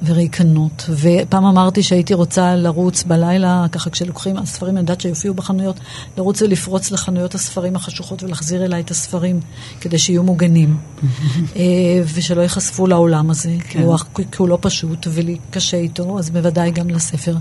[0.02, 5.80] וריקנות, ופעם אמרתי שהייתי רוצה לרוץ בלילה, ככה כשלוקחים הספרים, אני יודעת שיופיעו בחנויות,
[6.16, 9.40] לרוץ ולפרוץ לחנויות הספרים החשוכות ולהחזיר אליי את הספרים,
[9.80, 10.76] כדי שיהיו מוגנים,
[11.56, 11.62] אה,
[12.14, 16.70] ושלא ייחשפו לעולם הזה, כי הוא, כי הוא לא פשוט ולי קשה איתו, אז בוודאי
[16.70, 17.36] גם לספר.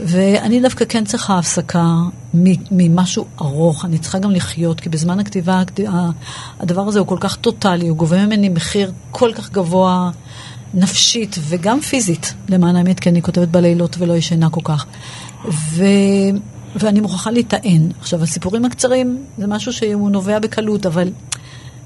[0.00, 1.94] ואני דווקא כן צריכה הפסקה
[2.70, 5.62] ממשהו ארוך, אני צריכה גם לחיות, כי בזמן הכתיבה,
[6.60, 10.10] הדבר הזה הוא כל כך טוטאלי, הוא גובה ממני מחיר כל כך גבוה.
[10.74, 14.86] נפשית וגם פיזית, למען האמת, כי אני כותבת בלילות ולא ישנה כל כך.
[15.48, 15.84] ו...
[16.76, 17.88] ואני מוכרחה להיטען.
[18.00, 21.12] עכשיו, הסיפורים הקצרים זה משהו שהוא נובע בקלות, אבל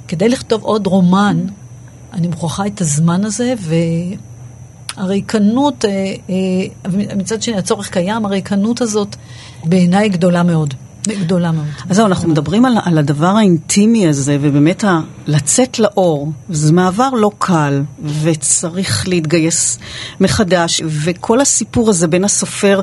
[0.09, 1.47] כדי לכתוב עוד רומן,
[2.13, 3.55] אני מוכרחה את הזמן הזה,
[4.97, 5.91] והריקנות, אה,
[6.31, 9.17] אה, מצד שני, הצורך קיים, הריקנות הזאת
[9.65, 10.75] בעיניי גדולה מאוד.
[11.09, 11.67] גדולה מאוד.
[11.89, 17.11] אז זהו, אנחנו מדברים על, על הדבר האינטימי הזה, ובאמת ה, לצאת לאור, זה מעבר
[17.11, 17.83] לא קל,
[18.23, 19.79] וצריך להתגייס
[20.21, 22.81] מחדש, וכל הסיפור הזה בין הסופר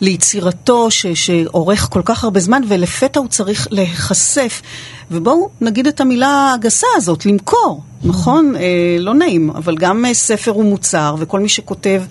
[0.00, 4.62] ליצירתו, ש, שעורך כל כך הרבה זמן, ולפתע הוא צריך להיחשף.
[5.10, 8.56] ובואו נגיד את המילה הגסה הזאת, למכור, נכון?
[8.56, 12.02] אה, לא נעים, אבל גם אה, ספר הוא מוצר, וכל מי שכותב...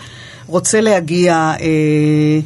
[0.48, 2.40] רוצה להגיע אה,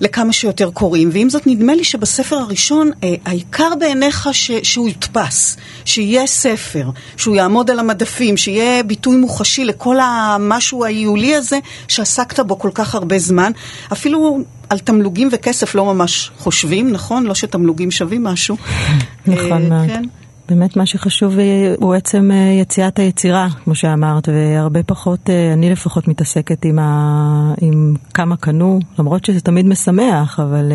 [0.00, 5.56] לכמה שיותר קוראים, ועם זאת נדמה לי שבספר הראשון אה, העיקר בעיניך ש, שהוא יודפס,
[5.84, 12.58] שיהיה ספר, שהוא יעמוד על המדפים, שיהיה ביטוי מוחשי לכל המשהו ההיולי הזה שעסקת בו
[12.58, 13.52] כל כך הרבה זמן,
[13.92, 17.24] אפילו על תמלוגים וכסף לא ממש חושבים, נכון?
[17.24, 18.56] לא שתמלוגים שווים משהו.
[19.26, 19.86] נכון מאוד.
[19.86, 20.02] כן?
[20.54, 25.70] באמת מה שחשוב אה, הוא עצם אה, יציאת היצירה, כמו שאמרת, והרבה פחות, אה, אני
[25.70, 27.54] לפחות מתעסקת עם, ה...
[27.60, 30.72] עם כמה קנו, למרות שזה תמיד משמח, אבל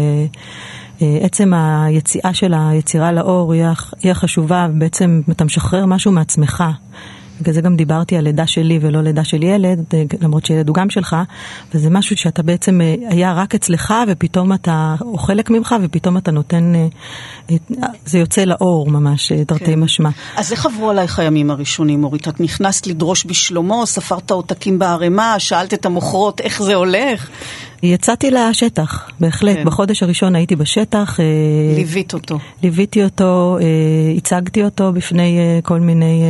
[1.00, 6.64] עצם היציאה של היצירה לאור היא החשובה, ובעצם אתה משחרר משהו מעצמך.
[7.42, 9.80] בגלל זה גם דיברתי על לידה שלי ולא לידה של ילד,
[10.22, 11.16] למרות שילד הוא גם שלך,
[11.74, 16.32] וזה משהו שאתה בעצם אה, היה רק אצלך, ופתאום אתה, או חלק ממך, ופתאום אתה
[16.32, 17.58] נותן, אה,
[18.06, 19.80] זה יוצא לאור ממש, אה, תרתי כן.
[19.80, 20.10] משמע.
[20.36, 22.28] אז איך עברו עלייך הימים הראשונים, אורית?
[22.28, 27.30] את נכנסת לדרוש בשלומו, ספרת עותקים בערימה, שאלת את המוכרות איך זה הולך?
[27.84, 29.58] יצאתי לשטח, בהחלט.
[29.58, 29.66] כן.
[29.66, 31.20] בחודש הראשון הייתי בשטח.
[31.76, 32.40] ליווית אותו.
[32.64, 33.58] ליוויתי אותו,
[34.18, 36.24] הצגתי אותו בפני כל מיני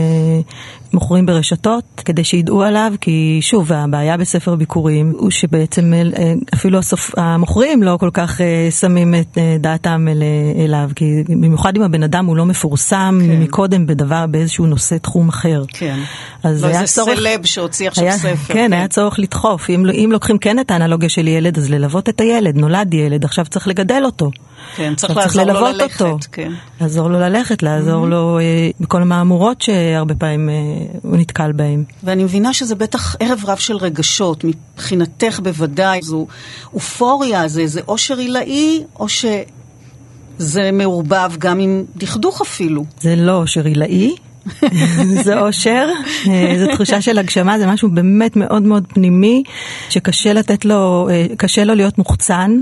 [0.94, 7.12] מוכרים ברשתות כדי שידעו עליו, כי שוב, הבעיה בספר ביקורים הוא שבעצם אה, אפילו הסופ...
[7.18, 10.24] המוכרים לא כל כך אה, שמים את אה, דעתם אל...
[10.64, 13.42] אליו, כי במיוחד אם הבן אדם הוא לא מפורסם כן.
[13.42, 15.64] מקודם בדבר, באיזשהו נושא תחום אחר.
[15.68, 16.00] כן.
[16.44, 17.20] אז לא, היה זה צורך...
[17.20, 18.36] סלב שהוציא עכשיו היה, ספר.
[18.48, 19.70] כן, כן, היה צורך לדחוף.
[19.70, 23.46] אם, אם לוקחים כן את האנלוגיה של ילד, אז ללוות את הילד, נולד ילד, עכשיו
[23.46, 24.32] צריך לגדל אותו.
[24.76, 26.02] כן, צריך לעזור לו ללכת.
[26.02, 26.18] אותו.
[26.32, 26.52] כן.
[26.82, 28.10] לעזור לו ללכת, לעזור mm-hmm.
[28.10, 30.54] לו אה, בכל המהמורות שהרבה פעמים אה,
[31.02, 31.84] הוא נתקל בהן.
[32.04, 36.28] ואני מבינה שזה בטח ערב רב של רגשות, מבחינתך בוודאי, זו
[36.74, 42.86] אופוריה, זה איזה אושר עילאי, או שזה מעורבב גם עם דכדוך אפילו.
[43.02, 44.16] זה לא אושר עילאי,
[45.26, 45.90] זה אושר,
[46.30, 49.44] אה, זו תחושה של הגשמה, זה משהו באמת מאוד מאוד פנימי,
[49.90, 52.60] שקשה לתת לו, אה, קשה לו להיות מוחצן,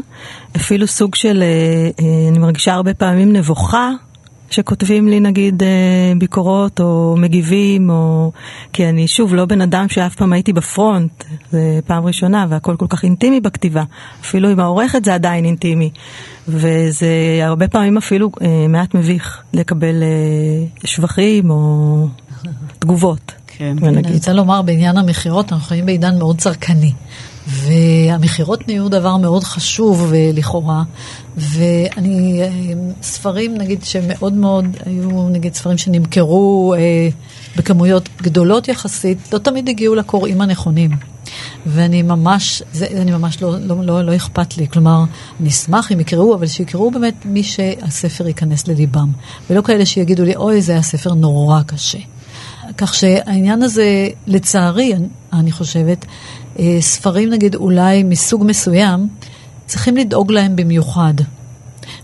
[0.56, 3.91] אפילו סוג של, אה, אני מרגישה הרבה פעמים נבוכה.
[4.50, 5.64] שכותבים לי נגיד
[6.18, 8.32] ביקורות או מגיבים, או...
[8.74, 12.88] כי אני שוב לא בן אדם שאף פעם הייתי בפרונט, זה פעם ראשונה והכל כל
[12.90, 13.84] כך אינטימי בכתיבה,
[14.22, 15.90] אפילו עם העורכת זה עדיין אינטימי.
[16.48, 17.08] וזה
[17.42, 22.08] הרבה פעמים אפילו אה, מעט מביך לקבל אה, שבחים או
[22.80, 23.32] תגובות.
[23.48, 23.76] כן.
[23.84, 26.92] אני רוצה לומר בעניין המכירות, אנחנו חיים בעידן מאוד צרכני.
[27.48, 30.84] והמכירות נהיו דבר מאוד חשוב אה, לכאורה,
[31.38, 32.50] ואני, אה,
[33.02, 37.10] ספרים נגיד שמאוד מאוד, היו נגיד ספרים שנמכרו אה,
[37.56, 40.92] בכמויות גדולות יחסית, לא תמיד הגיעו לקוראים הנכונים.
[41.66, 44.68] ואני ממש, זה, אני ממש לא, לא, לא, לא אכפת לי.
[44.68, 45.04] כלומר,
[45.40, 49.12] אני אשמח אם יקראו, אבל שיקראו באמת מי שהספר ייכנס לליבם.
[49.50, 51.98] ולא כאלה שיגידו לי, אוי, זה היה ספר נורא קשה.
[52.78, 54.94] כך שהעניין הזה, לצערי,
[55.34, 56.06] אני, חושבת,
[56.80, 59.08] ספרים נגיד אולי מסוג מסוים,
[59.65, 61.13] צריכים לדאוג להם במיוחד.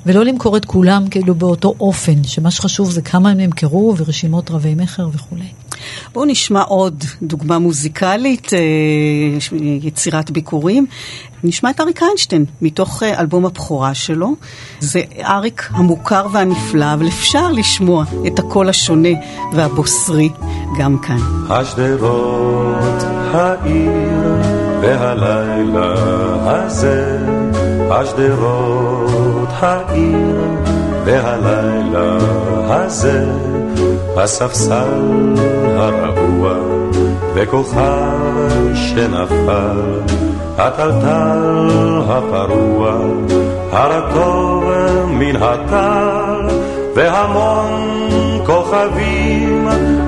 [0.06, 4.76] ולא למכור את כולם כאילו באותו אופן, שמה שחשוב זה כמה הם נמכרו ורשימות רבי
[4.76, 5.48] מכר וכולי.
[6.14, 8.60] בואו נשמע עוד דוגמה מוזיקלית, אה,
[9.62, 10.86] יצירת ביקורים.
[11.44, 14.34] נשמע את אריק איינשטיין, מתוך אה, אלבום הבכורה שלו.
[14.80, 19.10] זה אריק המוכר והנפלא, אבל אפשר לשמוע את הקול השונה
[19.54, 20.30] והבוסרי
[20.80, 21.20] גם כאן.
[21.50, 24.11] השדרות, העיר
[24.82, 25.94] והלילה
[26.46, 27.18] הזה,
[27.92, 30.42] השדרות, העיר
[31.06, 32.18] והלילה
[32.70, 33.26] הזה.
[34.18, 35.34] הספסל
[35.78, 36.54] הרעוע
[37.34, 40.00] וכוכב שנפל,
[40.58, 42.96] הטלטל הפרוע,
[43.72, 44.64] הרטוב
[45.08, 46.48] מן הטל,
[46.96, 47.92] והמון
[48.46, 49.31] כוכבים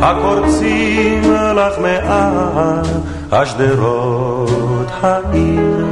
[0.04, 1.22] הקורצים
[1.56, 2.86] לך מעל
[3.32, 5.86] השדרות העיר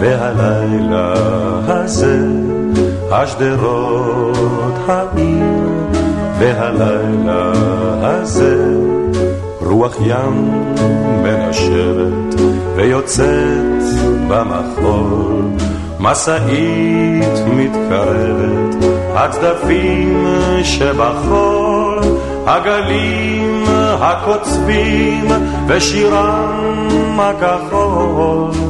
[0.00, 1.12] והלילה
[1.66, 2.18] הזה,
[3.10, 5.68] השדרות העיר
[6.38, 7.52] והלילה
[8.02, 8.74] הזה
[9.60, 10.64] רוח ים
[11.22, 12.40] מנשבת
[12.76, 13.82] ויוצאת
[14.28, 15.42] במחול
[16.00, 18.84] משאית מתקרבת
[19.14, 20.26] הצדפים
[20.62, 21.89] שבחול
[22.50, 23.64] הגלים
[24.00, 25.24] הקוצבים
[25.68, 28.69] ושירם הכחול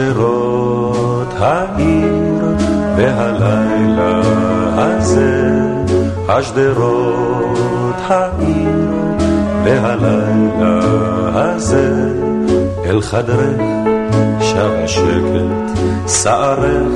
[0.00, 2.44] השדרות העיר
[2.96, 4.20] והלילה
[4.76, 5.60] הזה,
[6.28, 8.90] השדרות העיר
[9.64, 10.80] והלילה
[11.34, 12.12] הזה,
[12.84, 13.60] אל חדרך
[14.40, 16.92] שב השקט, שערך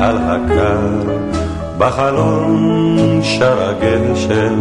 [0.00, 1.12] על הקר,
[1.78, 4.60] בחלון שר הגשם,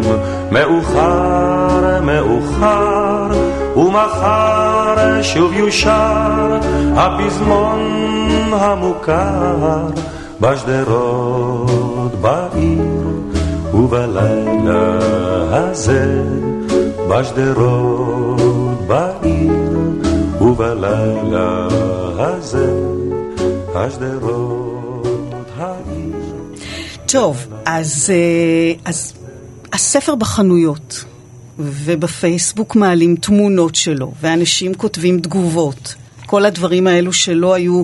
[0.51, 2.97] מאוחר, מאוחר,
[3.78, 6.59] ומחר שוב יושר
[6.95, 7.80] הפזמון
[8.51, 9.88] המוכר
[10.41, 13.07] בשדרות בעיר
[13.73, 14.99] ובלילה
[15.51, 16.23] הזה
[17.09, 19.51] בשדרות בעיר
[20.41, 21.67] ובלילה
[22.17, 22.71] הזה
[23.75, 26.15] השדרות העיר.
[27.05, 29.13] טוב, אז, אה, אז
[29.73, 31.05] הספר בחנויות
[31.60, 35.95] ובפייסבוק מעלים תמונות שלו, ואנשים כותבים תגובות.
[36.26, 37.84] כל הדברים האלו שלא היו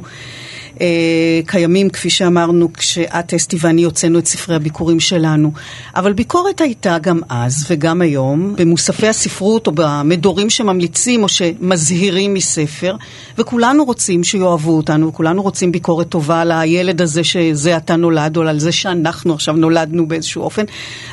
[0.82, 5.52] אה, קיימים, כפי שאמרנו, כשאת, אסתי ואני הוצאנו את ספרי הביקורים שלנו.
[5.96, 12.96] אבל ביקורת הייתה גם אז וגם היום, במוספי הספרות או במדורים שממליצים או שמזהירים מספר,
[13.38, 18.42] וכולנו רוצים שיאהבו אותנו, וכולנו רוצים ביקורת טובה על הילד הזה שזה עתה נולד, או
[18.42, 20.64] על זה שאנחנו עכשיו נולדנו באיזשהו אופן,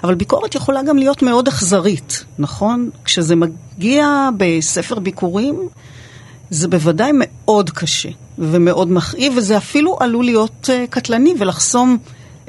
[0.04, 2.90] אבל ביקורת יכולה גם להיות מאוד אכזרית, נכון?
[3.04, 5.68] כשזה מגיע בספר ביקורים,
[6.51, 11.98] זה בוודאי מאוד קשה ומאוד מכאיב, וזה אפילו עלול להיות uh, קטלני ולחסום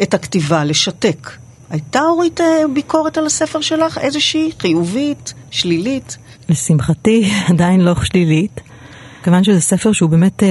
[0.02, 1.32] את הכתיבה, לשתק.
[1.70, 2.44] הייתה אורית uh,
[2.74, 3.98] ביקורת על הספר שלך?
[3.98, 4.52] איזושהי?
[4.60, 5.34] חיובית?
[5.52, 6.18] שלילית?
[6.50, 8.62] לשמחתי, עדיין לא שלילית.
[9.24, 10.48] כיוון שזה ספר שהוא באמת אה,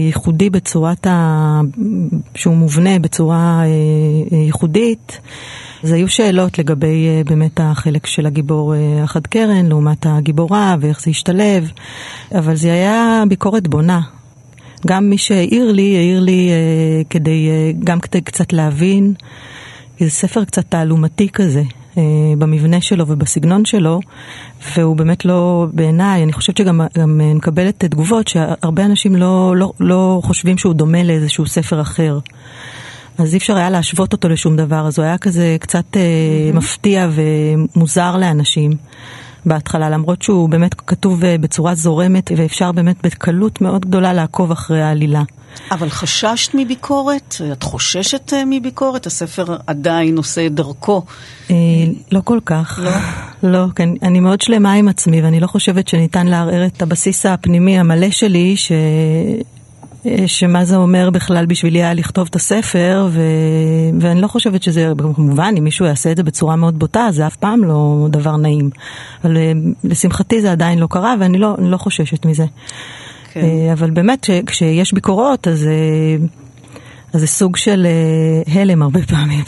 [0.00, 1.60] ייחודי בצורת ה...
[2.34, 3.66] שהוא מובנה בצורה אה,
[4.32, 5.20] אה, ייחודית,
[5.82, 11.00] אז היו שאלות לגבי אה, באמת החלק של הגיבור אה, החד קרן לעומת הגיבורה ואיך
[11.00, 11.70] זה השתלב,
[12.34, 14.00] אבל זה היה ביקורת בונה.
[14.86, 19.14] גם מי שהעיר לי, העיר לי אה, כדי, אה, גם כדי קצת להבין,
[20.00, 21.62] זה ספר קצת תעלומתי כזה.
[21.98, 22.02] אה,
[22.38, 24.00] במבנה שלו ובסגנון שלו,
[24.76, 29.72] והוא באמת לא, בעיניי, אני חושבת שגם גם אה, מקבלת תגובות שהרבה אנשים לא, לא,
[29.80, 32.18] לא חושבים שהוא דומה לאיזשהו ספר אחר.
[33.18, 36.56] אז אי אפשר היה להשוות אותו לשום דבר, אז הוא היה כזה קצת mm-hmm.
[36.56, 38.72] מפתיע ומוזר לאנשים
[39.46, 45.22] בהתחלה, למרות שהוא באמת כתוב בצורה זורמת ואפשר באמת בקלות מאוד גדולה לעקוב אחרי העלילה.
[45.70, 47.36] אבל חששת מביקורת?
[47.52, 49.06] את חוששת אה, מביקורת?
[49.06, 51.02] הספר עדיין עושה את דרכו.
[51.50, 51.56] אה,
[52.12, 52.80] לא כל כך.
[52.82, 52.90] לא?
[53.50, 53.88] לא, כן.
[54.02, 58.56] אני מאוד שלמה עם עצמי, ואני לא חושבת שניתן לערער את הבסיס הפנימי המלא שלי,
[58.56, 58.72] ש...
[60.06, 63.22] אה, שמה זה אומר בכלל בשבילי היה לכתוב את הספר, ו...
[64.00, 67.36] ואני לא חושבת שזה, כמובן, אם מישהו יעשה את זה בצורה מאוד בוטה, זה אף
[67.36, 68.70] פעם לא דבר נעים.
[69.24, 69.36] אבל
[69.84, 72.44] לשמחתי זה עדיין לא קרה, ואני לא, לא חוששת מזה.
[73.32, 73.40] כן.
[73.40, 76.26] אה, אבל באמת, כשיש ביקורות, אז, אה,
[77.12, 79.44] אז זה סוג של אה, הלם הרבה פעמים.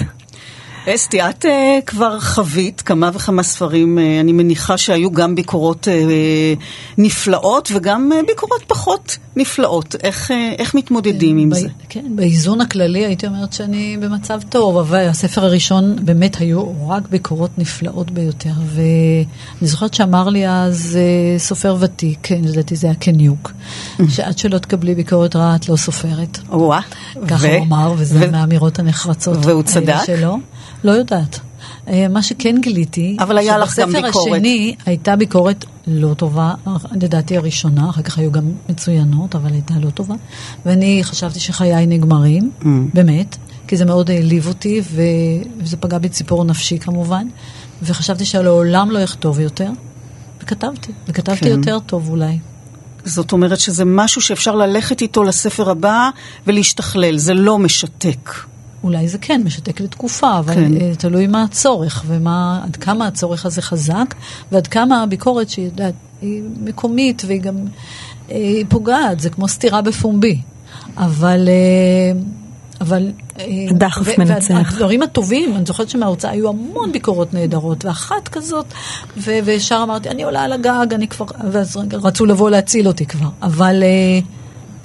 [0.89, 1.49] אסתי, את uh,
[1.87, 6.61] כבר חווית כמה וכמה ספרים, uh, אני מניחה שהיו גם ביקורות uh,
[6.99, 9.97] נפלאות וגם uh, ביקורות פחות נפלאות.
[10.03, 11.69] איך, uh, איך מתמודדים עם זה?
[11.89, 17.59] כן, באיזון הכללי הייתי אומרת שאני במצב טוב, אבל הספר הראשון באמת היו רק ביקורות
[17.59, 18.53] נפלאות ביותר.
[18.67, 20.99] ואני זוכרת שאמר לי אז
[21.37, 23.53] uh, סופר ותיק, כן, לדעתי זה היה קניוק,
[24.09, 26.39] שעד שלא תקבלי ביקורת רעה את לא סופרת.
[26.49, 26.81] וואה.
[27.29, 29.95] ככה הוא אמר, וזה מהאמירות הנחרצות והוא צדק?
[30.07, 30.39] שלו.
[30.85, 31.41] לא יודעת.
[31.89, 34.15] אה, מה שכן גיליתי, אבל היה לך גם ביקורת.
[34.15, 36.55] שבספר השני הייתה ביקורת לא טובה,
[37.01, 40.15] לדעתי הראשונה, אחר כך היו גם מצוינות, אבל הייתה לא טובה.
[40.67, 42.67] ואני חשבתי שחיי נגמרים, mm.
[42.95, 43.37] באמת,
[43.69, 44.81] כי זה מאוד העליב אותי,
[45.61, 47.27] וזה פגע בציפור נפשי כמובן,
[47.83, 49.71] וחשבתי שלעולם לא אכתוב יותר,
[50.43, 51.51] וכתבתי, וכתבתי כן.
[51.51, 52.39] יותר טוב אולי.
[53.05, 56.11] זאת אומרת שזה משהו שאפשר ללכת איתו לספר הבא
[56.47, 58.31] ולהשתכלל, זה לא משתק.
[58.85, 60.77] אולי זה כן משתק לתקופה, אבל כן.
[60.77, 64.15] uh, תלוי מה הצורך ועד כמה הצורך הזה חזק,
[64.53, 69.83] ועד כמה הביקורת שהיא יודעת, היא מקומית והיא גם uh, היא פוגעת, זה כמו סתירה
[69.83, 70.41] בפומבי.
[70.97, 71.49] אבל...
[71.49, 72.19] Uh,
[72.81, 73.13] אבל...
[73.71, 74.55] דחף מנצח.
[74.55, 78.67] והדברים הטובים, אני זוכרת שמההוצאה היו המון ביקורות נהדרות, ואחת כזאת,
[79.17, 81.27] ו- וישר אמרתי, אני עולה על הגג, אני כבר...
[81.53, 83.29] ואז רצו לבוא להציל אותי כבר.
[83.43, 83.83] אבל...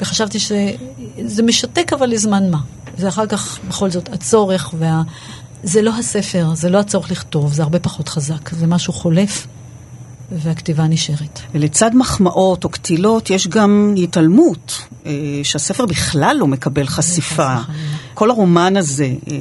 [0.02, 2.60] וחשבתי שזה משתק אבל לזמן מה.
[3.00, 5.02] זה אחר כך, בכל זאת, הצורך וה...
[5.64, 8.50] זה לא הספר, זה לא הצורך לכתוב, זה הרבה פחות חזק.
[8.50, 9.48] זה משהו חולף,
[10.32, 11.40] והכתיבה נשארת.
[11.54, 15.12] ולצד מחמאות או קטילות, יש גם התעלמות, אה,
[15.44, 17.56] שהספר בכלל לא מקבל חשיפה.
[18.14, 19.36] כל הרומן הזה אה,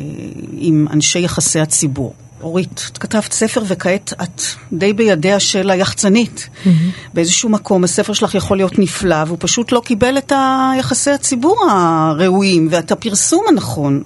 [0.59, 2.14] עם אנשי יחסי הציבור.
[2.43, 6.49] אורית, את כתבת ספר וכעת את די בידיה של היחצנית.
[6.49, 6.68] Mm-hmm.
[7.14, 12.68] באיזשהו מקום הספר שלך יכול להיות נפלא, והוא פשוט לא קיבל את היחסי הציבור הראויים
[12.70, 14.03] ואת הפרסום הנכון.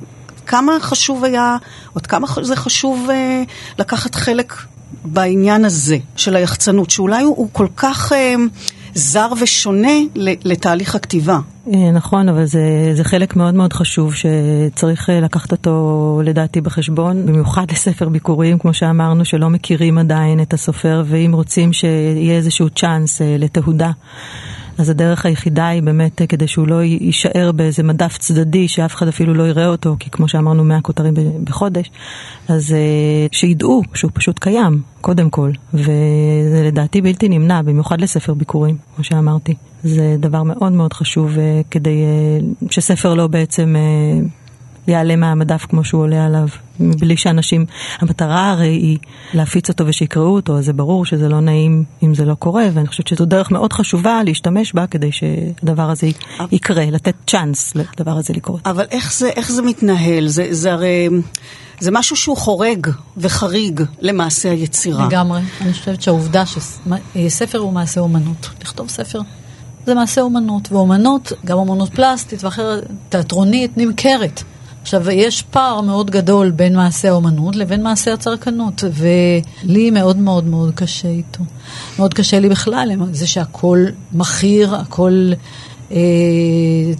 [0.47, 1.57] כמה חשוב היה,
[1.93, 3.43] עוד כמה זה חשוב אה,
[3.79, 4.55] לקחת חלק
[5.05, 8.13] בעניין הזה של היחצנות, שאולי הוא, הוא כל כך...
[8.13, 8.35] אה,
[8.95, 9.99] זר ושונה
[10.45, 11.39] לתהליך הכתיבה.
[11.75, 17.27] אה, נכון, אבל זה, זה חלק מאוד מאוד חשוב שצריך אה, לקחת אותו לדעתי בחשבון,
[17.27, 23.23] במיוחד לספר ביקורים, כמו שאמרנו, שלא מכירים עדיין את הסופר, ואם רוצים שיהיה איזשהו צ'אנס
[23.23, 23.91] אה, לתהודה.
[24.79, 29.35] אז הדרך היחידה היא באמת כדי שהוא לא יישאר באיזה מדף צדדי שאף אחד אפילו
[29.35, 31.15] לא יראה אותו, כי כמו שאמרנו 100 כותרים
[31.45, 31.91] בחודש,
[32.49, 32.75] אז
[33.33, 39.55] שידעו שהוא פשוט קיים, קודם כל, וזה לדעתי בלתי נמנע, במיוחד לספר ביקורים, כמו שאמרתי.
[39.83, 44.27] זה דבר מאוד מאוד חשוב אה, כדי אה, שספר לא בעצם אה,
[44.87, 46.49] יעלה מהמדף כמו שהוא עולה עליו,
[46.81, 47.67] מבלי שאנשים,
[47.99, 48.99] המטרה הרי היא
[49.35, 52.87] להפיץ אותו ושיקראו אותו, אז זה ברור שזה לא נעים אם זה לא קורה, ואני
[52.87, 56.07] חושבת שזו דרך מאוד חשובה להשתמש בה כדי שהדבר הזה
[56.53, 58.61] יקרה, לתת צ'אנס לדבר הזה לקרות.
[58.67, 60.29] אבל איך זה, איך זה מתנהל?
[60.29, 61.09] זה, זה הרי...
[61.81, 65.07] זה משהו שהוא חורג וחריג למעשה היצירה.
[65.07, 65.41] לגמרי.
[65.61, 68.51] אני חושבת שהעובדה שספר הוא מעשה אומנות.
[68.63, 69.21] לכתוב ספר
[69.87, 74.43] זה מעשה אומנות, ואומנות, גם אומנות פלסטית ואחרת, תיאטרונית, נמכרת.
[74.95, 80.75] עכשיו, יש פער מאוד גדול בין מעשה האומנות לבין מעשה הצרכנות, ולי מאוד מאוד מאוד
[80.75, 81.45] קשה איתו.
[81.99, 85.33] מאוד קשה לי בכלל זה שהכל מכיר, הכל...
[85.93, 85.99] אה,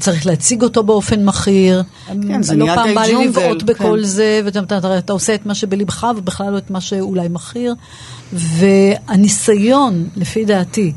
[0.01, 1.83] צריך להציג אותו באופן מכיר.
[2.07, 2.81] כן, זה לא ג'ונגל.
[2.81, 3.67] לא פעם בא לי לבעוט כן.
[3.67, 7.75] בכל זה, ואתה אתה, אתה עושה את מה שבלבך, ובכלל לא את מה שאולי מכיר.
[8.33, 10.93] והניסיון, לפי דעתי,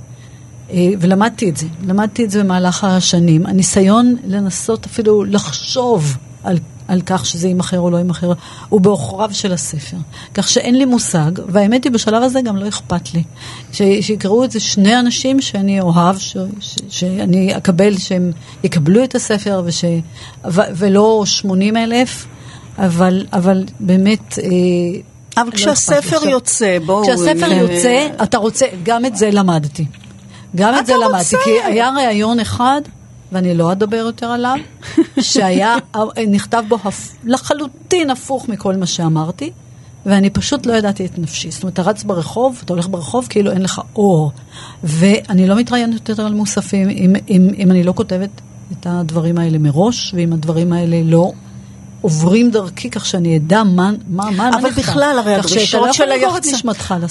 [0.71, 3.45] אה, ולמדתי את זה, למדתי את זה במהלך השנים.
[3.45, 6.57] הניסיון לנסות אפילו לחשוב על,
[6.87, 8.33] על כך שזה יימכר או לא יימכר,
[8.69, 9.97] הוא בעוכריו של הספר.
[10.33, 13.23] כך שאין לי מושג, והאמת היא בשלב הזה גם לא אכפת לי.
[13.71, 18.31] ש, שיקראו את זה שני אנשים שאני אוהב, ש, ש, שאני אקבל שהם
[18.63, 19.83] יקבלו את הספר, וש,
[20.47, 22.25] ו, ולא 80 אלף,
[22.77, 24.39] אבל, אבל באמת...
[24.39, 24.47] אה,
[25.37, 27.03] אבל לא כשהספר יוצא, בואו...
[27.03, 29.85] כשהספר יוצא, אתה רוצה, גם את זה למדתי.
[30.55, 30.93] גם את זה?
[30.97, 32.81] למדתי, כי היה ראיון אחד,
[33.31, 34.57] ואני לא אדבר יותר עליו,
[35.19, 35.75] שהיה,
[36.27, 37.15] נכתב בו הפ...
[37.23, 39.51] לחלוטין הפוך מכל מה שאמרתי,
[40.05, 41.51] ואני פשוט לא ידעתי את נפשי.
[41.51, 44.31] זאת אומרת, אתה רץ ברחוב, אתה הולך ברחוב כאילו אין לך אור.
[44.83, 48.29] ואני לא מתראיינת יותר על מוספים אם, אם, אם אני לא כותבת
[48.71, 51.31] את הדברים האלה מראש, ואם הדברים האלה לא
[52.05, 54.69] עוברים דרכי כך שאני אדע מה, מה, מה אבל.
[54.69, 56.49] בכלל, הרי הדרישות של היחצן...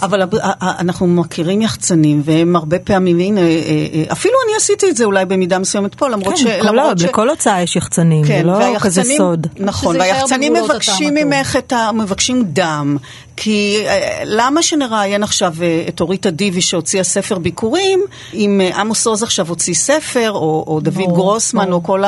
[0.03, 4.97] אבל הב- אנחנו מכירים יחצנים, והם הרבה פעמים, הנה, אה, אה, אפילו אני עשיתי את
[4.97, 6.45] זה אולי במידה מסוימת פה, למרות ש...
[6.45, 7.05] כן, כל, למרות ש...
[7.05, 9.47] בכל הוצאה יש יחצנים, כן, זה לא כזה סוד.
[9.59, 11.90] נכון, והיחצנים מבקשים ממך את ה...
[11.92, 12.97] מבקשים דם.
[13.37, 18.05] כי אה, למה שנראיין עכשיו אה, את אורית אדיבי שהוציאה ספר ביקורים,
[18.35, 21.74] אם אה, עמוס עוז עכשיו הוציא ספר, או, או דוד ברור, גרוסמן, ברור.
[21.74, 22.03] או כל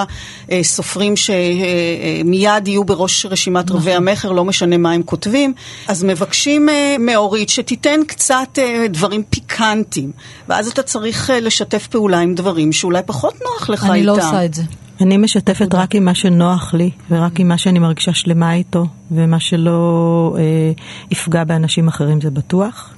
[0.51, 4.09] הסופרים שמיד יהיו בראש רשימת רבי נכון.
[4.09, 5.55] המכר, לא משנה מה הם כותבים,
[5.89, 6.69] אז מבקשים
[6.99, 8.59] מאורית שתיתן קצת
[8.89, 10.13] דברים פיקנטיים,
[10.49, 13.93] ואז אתה צריך לשתף פעולה עם דברים שאולי פחות נוח לך איתם.
[13.93, 14.63] אני לא עושה את זה.
[15.01, 19.41] אני משתפת רק עם מה שנוח לי, ורק עם מה שאני מרגישה שלמה איתו, ומה
[19.41, 20.73] שלא אה,
[21.11, 22.95] יפגע באנשים אחרים זה בטוח.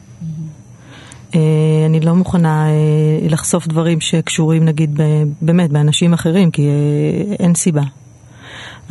[1.35, 1.41] אה,
[1.87, 5.03] אני לא מוכנה אה, לחשוף דברים שקשורים נגיד ב,
[5.43, 7.83] באמת באנשים אחרים, כי אה, אין סיבה.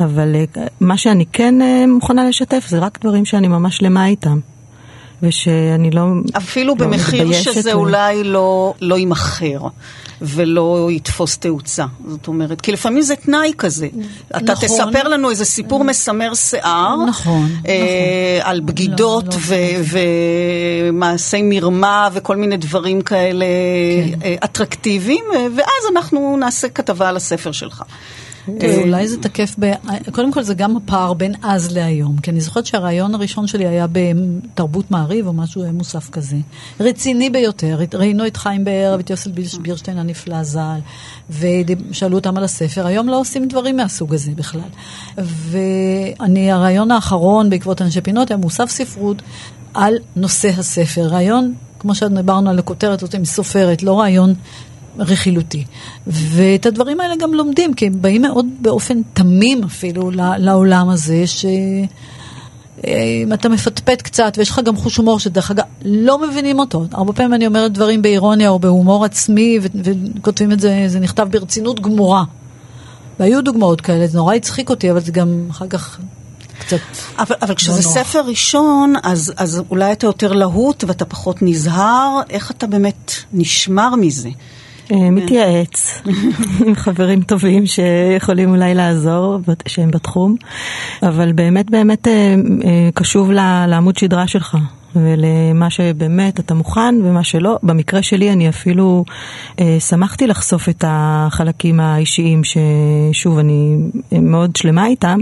[0.00, 4.38] אבל אה, מה שאני כן אה, מוכנה לשתף זה רק דברים שאני ממש שלמה איתם.
[5.22, 6.06] ושאני לא
[6.36, 9.60] אפילו לא במחיר שזה ו- אולי לא, לא יימכר
[10.22, 11.84] ולא יתפוס תאוצה.
[12.08, 13.88] זאת אומרת, כי לפעמים זה תנאי כזה.
[14.30, 14.68] אתה נכון.
[14.68, 17.04] תספר לנו איזה סיפור מסמר שיער.
[17.08, 19.98] נכון, אה, על בגידות לא, לא ו-
[20.88, 23.44] ומעשי מרמה וכל מיני דברים כאלה
[24.10, 24.18] כן.
[24.24, 27.82] אה, אטרקטיביים, אה, ואז אנחנו נעשה כתבה על הספר שלך.
[28.58, 29.72] תראי, אולי זה תקף ב...
[30.12, 33.86] קודם כל זה גם הפער בין אז להיום, כי אני זוכרת שהרעיון הראשון שלי היה
[33.92, 36.36] בתרבות מעריב או משהו מוסף כזה.
[36.80, 40.78] רציני ביותר, ראינו את חיים באר ואת בירש- בירשטיין הנפלא ז"ל,
[41.30, 44.60] ושאלו אותם על הספר, היום לא עושים דברים מהסוג הזה בכלל.
[45.18, 49.22] ואני, הרעיון האחרון בעקבות אנשי פינות היה מוסף ספרות
[49.74, 51.06] על נושא הספר.
[51.06, 54.34] רעיון, כמו שדיברנו על הכותרת הזאת עם סופרת, לא רעיון
[54.98, 55.64] רכילותי.
[56.06, 61.44] ואת הדברים האלה גם לומדים, כי הם באים מאוד באופן תמים אפילו לעולם הזה, ש...
[63.22, 66.84] אם אתה מפטפט קצת, ויש לך גם חוש הומור, שדרך אגב, לא מבינים אותו.
[66.92, 71.28] הרבה פעמים אני אומרת דברים באירוניה או בהומור עצמי, ו- וכותבים את זה, זה נכתב
[71.30, 72.24] ברצינות גמורה.
[73.20, 76.00] והיו דוגמאות כאלה, זה נורא הצחיק אותי, אבל זה גם אחר כך
[76.58, 76.76] קצת...
[77.18, 77.94] אבל, אבל כשזה נוח.
[77.94, 82.20] ספר ראשון, אז, אז אולי אתה יותר להוט ואתה פחות נזהר.
[82.30, 84.28] איך אתה באמת נשמר מזה?
[84.92, 86.02] אה, מתייעץ
[86.66, 90.34] עם חברים טובים שיכולים אולי לעזור, שהם בתחום,
[91.02, 92.34] אבל באמת באמת אה,
[92.64, 93.30] אה, קשוב
[93.66, 94.56] לעמוד שדרה שלך.
[94.96, 97.58] ולמה שבאמת אתה מוכן ומה שלא.
[97.62, 99.04] במקרה שלי אני אפילו
[99.60, 103.76] אה, שמחתי לחשוף את החלקים האישיים ששוב, אני
[104.12, 105.18] מאוד שלמה איתם.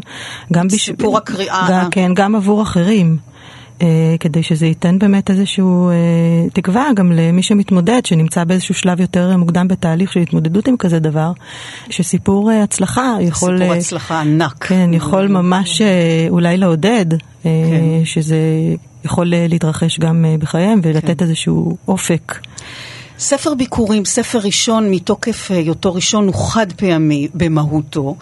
[0.53, 1.23] גם סיפור בש...
[1.23, 1.67] הקריאה.
[1.71, 3.17] גם, כן, גם עבור אחרים.
[3.83, 5.95] אה, כדי שזה ייתן באמת איזשהו אה,
[6.53, 11.33] תקווה גם למי שמתמודד, שנמצא באיזשהו שלב יותר מוקדם בתהליך של התמודדות עם כזה דבר,
[11.91, 13.59] שסיפור אה, הצלחה יכול...
[13.59, 14.65] סיפור הצלחה ענק.
[14.65, 15.83] כן, יכול ממש
[16.29, 17.07] אולי לעודד,
[17.43, 17.51] כן.
[18.05, 18.37] שזה
[19.05, 21.25] יכול להתרחש גם בחייהם ולתת כן.
[21.25, 22.39] איזשהו אופק.
[23.19, 28.17] ספר ביקורים, ספר ראשון מתוקף היותו ראשון הוא חד פעמי במהותו.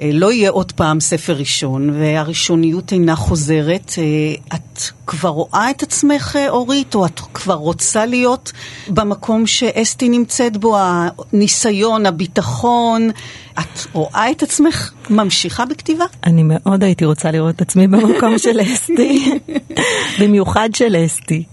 [0.00, 3.92] אה, לא יהיה עוד פעם ספר ראשון, והראשוניות אינה חוזרת.
[3.98, 8.52] אה, את כבר רואה את עצמך, אה, אורית, או את כבר רוצה להיות
[8.88, 13.10] במקום שאסתי נמצאת בו, הניסיון, הביטחון?
[13.58, 16.04] את רואה את עצמך ממשיכה בכתיבה?
[16.24, 19.38] אני מאוד הייתי רוצה לראות את עצמי במקום של אסתי,
[20.20, 21.44] במיוחד של אסתי,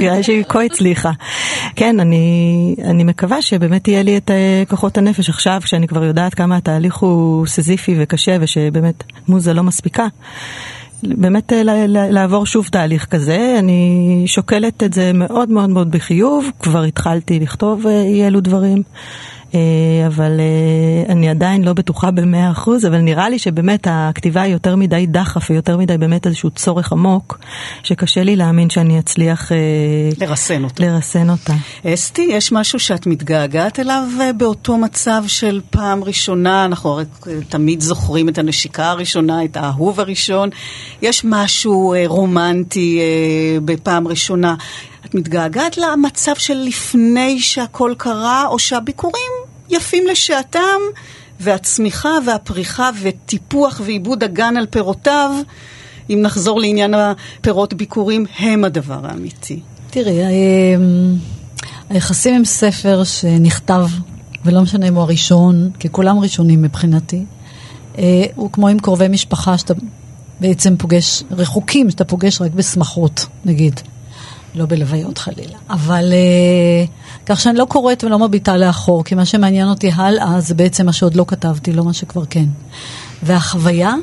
[0.00, 1.10] נראה שהיא כה הצליחה.
[1.76, 4.30] כן, אני, אני מקווה שבאמת יהיה לי את
[4.68, 10.06] כוחות הנפש עכשיו, כשאני כבר יודעת כמה התהליך הוא סזיפי וקשה, ושבאמת מוזה לא מספיקה.
[11.02, 13.56] באמת אה, לעבור שוב תהליך כזה.
[13.58, 18.82] אני שוקלת את זה מאוד מאוד מאוד בחיוב, כבר התחלתי לכתוב אה, אי אלו דברים.
[19.54, 24.52] אה, אבל אה, אני עדיין לא בטוחה במאה אחוז, אבל נראה לי שבאמת הכתיבה היא
[24.52, 27.38] יותר מדי דחף ויותר מדי באמת איזשהו צורך עמוק,
[27.82, 29.52] שקשה לי להאמין שאני אצליח...
[29.52, 29.56] אה,
[30.26, 30.84] לרסן אותה.
[30.84, 31.52] לרסן אותה.
[31.86, 34.02] אסתי, יש משהו שאת מתגעגעת אליו
[34.36, 36.64] באותו מצב של פעם ראשונה?
[36.64, 37.04] אנחנו הרי
[37.48, 40.50] תמיד זוכרים את הנשיקה הראשונה, את האהוב הראשון.
[41.02, 43.00] יש משהו רומנטי
[43.64, 44.54] בפעם ראשונה.
[45.06, 50.80] את מתגעגעת למצב של לפני שהכל קרה, או שהביקורים יפים לשעתם,
[51.40, 55.30] והצמיחה והפריחה וטיפוח ועיבוד הגן על פירותיו,
[56.10, 59.60] אם נחזור לעניין הפירות ביקורים, הם הדבר האמיתי.
[59.90, 61.16] תראי, אמ,
[61.90, 63.86] היחסים עם ספר שנכתב,
[64.44, 67.24] ולא משנה אם הוא הראשון, כי כולם ראשונים מבחינתי,
[67.98, 69.74] אה, הוא כמו עם קרובי משפחה שאתה
[70.40, 73.80] בעצם פוגש, רחוקים, שאתה פוגש רק בשמחות, נגיד.
[74.54, 75.58] לא בלוויות חלילה.
[75.70, 76.90] אבל uh,
[77.26, 80.92] כך שאני לא קוראת ולא מביטה לאחור, כי מה שמעניין אותי הלאה זה בעצם מה
[80.92, 82.44] שעוד לא כתבתי, לא מה שכבר כן.
[83.22, 83.94] והחוויה,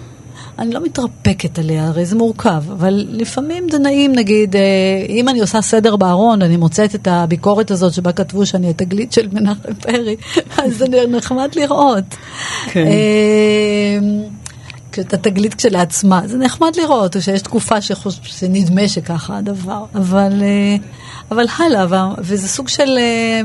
[0.60, 4.58] אני לא מתרפקת עליה, הרי זה מורכב, אבל לפעמים זה נעים, נגיד, uh,
[5.10, 9.28] אם אני עושה סדר בארון, אני מוצאת את הביקורת הזאת שבה כתבו שאני התגלית של
[9.32, 10.16] מנחם פרי,
[10.64, 12.04] אז זה נחמד לראות.
[12.72, 12.88] כן.
[15.00, 16.22] את התגלית כשלעצמה.
[16.26, 18.20] זה נחמד לראות, או שיש תקופה שחוש...
[18.24, 20.76] שנדמה שככה הדבר, אבל, אה,
[21.32, 23.42] אבל הלאה, וזה סוג של, אה,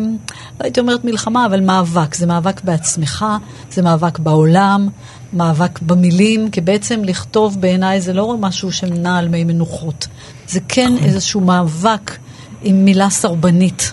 [0.61, 2.15] לא הייתי אומרת מלחמה, אבל מאבק.
[2.15, 3.25] זה מאבק בעצמך,
[3.71, 4.89] זה מאבק בעולם,
[5.33, 10.07] מאבק במילים, כי בעצם לכתוב בעיניי זה לא משהו שנע על מי מנוחות.
[10.49, 11.07] זה כן נכון.
[11.07, 12.17] איזשהו מאבק
[12.63, 13.93] עם מילה סרבנית.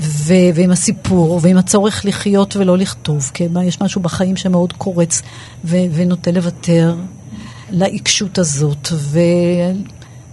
[0.00, 5.22] ו- ועם הסיפור, ועם הצורך לחיות ולא לכתוב, כי יש משהו בחיים שמאוד קורץ
[5.64, 6.96] ו- ונוטה לוותר
[7.70, 9.18] לעיקשות הזאת, ו-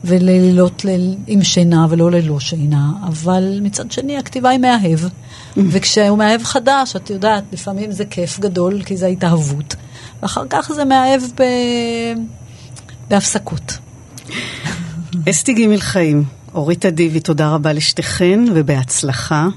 [0.03, 4.99] וללילות ל- עם שינה ולא ללא שינה, אבל מצד שני הכתיבה היא מאהב,
[5.57, 9.75] וכשהוא מאהב חדש, את יודעת, לפעמים זה כיף גדול, כי זה התאהבות,
[10.21, 12.19] ואחר כך זה מאהב ב-
[13.09, 13.77] בהפסקות.
[15.29, 16.23] אסתי גימל חיים.
[16.55, 19.47] אורית אדיבי, תודה רבה לשתיכן ובהצלחה.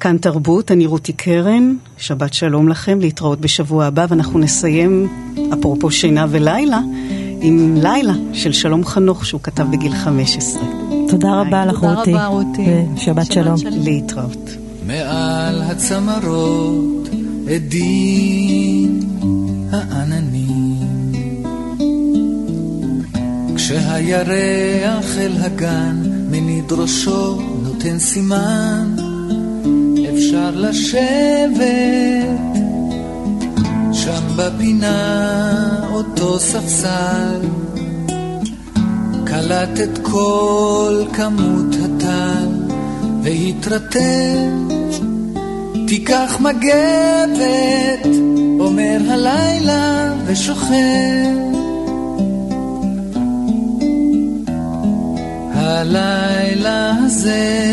[0.00, 5.08] כאן תרבות, אני רותי קרן, שבת שלום לכם, להתראות בשבוע הבא, ואנחנו נסיים,
[5.52, 6.80] אפרופו שינה ולילה,
[7.40, 10.62] עם לילה של שלום חנוך שהוא כתב בגיל 15.
[11.08, 12.10] תודה רבה לך רותי.
[12.10, 12.62] תודה רבה רותי.
[12.96, 13.56] ושבת שלום.
[13.56, 13.74] שלום.
[13.76, 14.50] להתראות.
[14.86, 17.08] מעל הצמרות
[17.50, 19.00] עדים
[19.70, 20.61] העננים
[23.72, 25.96] כשהירח אל הגן
[26.30, 28.96] מניד ראשו נותן סימן,
[30.14, 31.58] אפשר לשבת
[33.92, 37.40] שם בפינה אותו ספסל,
[39.24, 42.48] קלט את כל כמות הטל
[43.22, 44.50] והתרטב,
[45.86, 48.06] תיקח מגבת,
[48.60, 51.51] אומר הלילה ושוכב.
[55.72, 57.68] הלילה הזה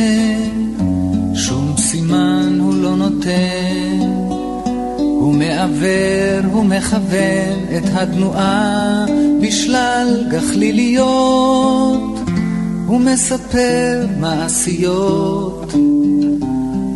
[1.35, 3.99] שום סימן הוא לא נותן.
[4.97, 9.05] הוא מעוור, הוא מכוון את התנועה
[9.41, 12.19] בשלל גחליליות.
[12.87, 15.73] הוא מספר מעשיות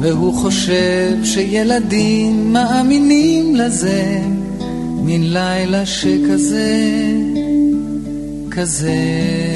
[0.01, 4.21] והוא חושב שילדים מאמינים לזה.
[5.05, 6.81] מן לילה שכזה,
[8.51, 9.52] כזה.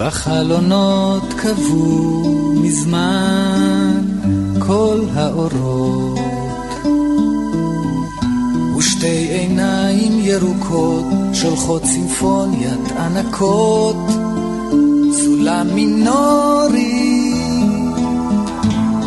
[0.00, 4.00] בחלונות קבעו מזמן
[4.58, 6.18] כל האורות.
[8.78, 13.96] ושתי עיניים ירוקות שולחות סימפוניית ענקות
[15.12, 17.34] סולם מינורי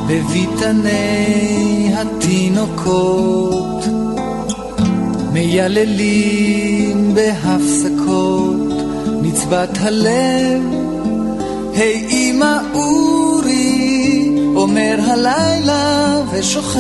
[0.07, 3.85] בביתני התינוקות
[5.31, 8.63] מייללים בהפסקות
[9.21, 10.82] נצבת הלב,
[11.75, 16.79] היי אמא אורי, אומר הלילה ושוכב.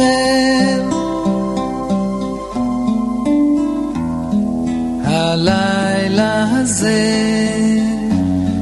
[5.03, 7.01] הלילה הזה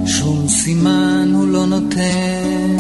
[0.06, 2.78] שום סימן הוא לא נותן,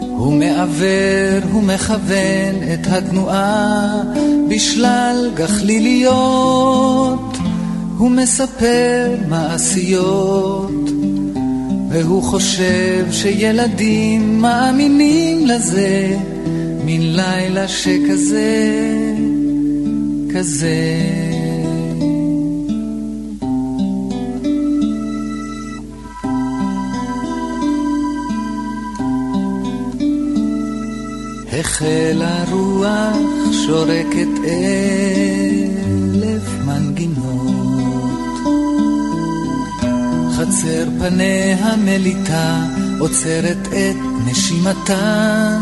[0.00, 4.02] הוא מעוור, הוא מכוון את התנועה
[4.48, 7.34] בשלל גחליליות.
[7.98, 10.83] הוא מספר מעשיות,
[11.94, 16.16] והוא חושב שילדים מאמינים לזה,
[16.84, 18.72] מן לילה שכזה,
[20.34, 20.74] כזה.
[31.52, 35.83] החלה רוח שורקת אלף
[40.44, 42.64] חצר פניה מליטה
[42.98, 45.58] עוצרת את נשימתה,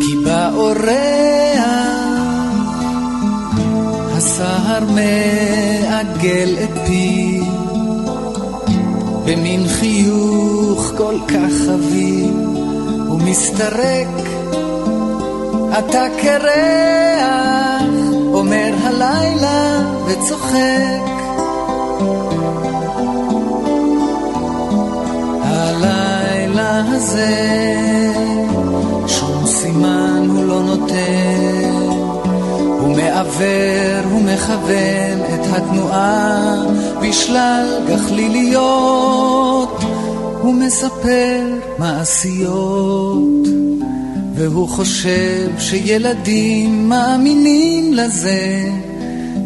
[0.00, 1.66] כי באורח
[4.16, 7.44] הסהר מעגל את פיו,
[9.24, 12.34] במין חיוך כל כך חביב,
[13.10, 14.08] ומסתרק
[15.78, 17.84] אתה קרח,
[18.32, 21.15] אומר הלילה וצוחק.
[26.96, 27.36] הזה,
[29.06, 31.88] שום סימן הוא לא נותן,
[32.80, 36.64] הוא מעוור, הוא מכוון את התנועה
[37.02, 39.80] בשלל גחליליות,
[40.42, 41.40] הוא מספר
[41.78, 43.46] מעשיות.
[44.34, 48.70] והוא חושב שילדים מאמינים לזה,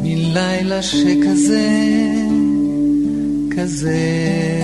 [0.03, 1.69] מלילה שכזה,
[3.57, 4.60] כזה.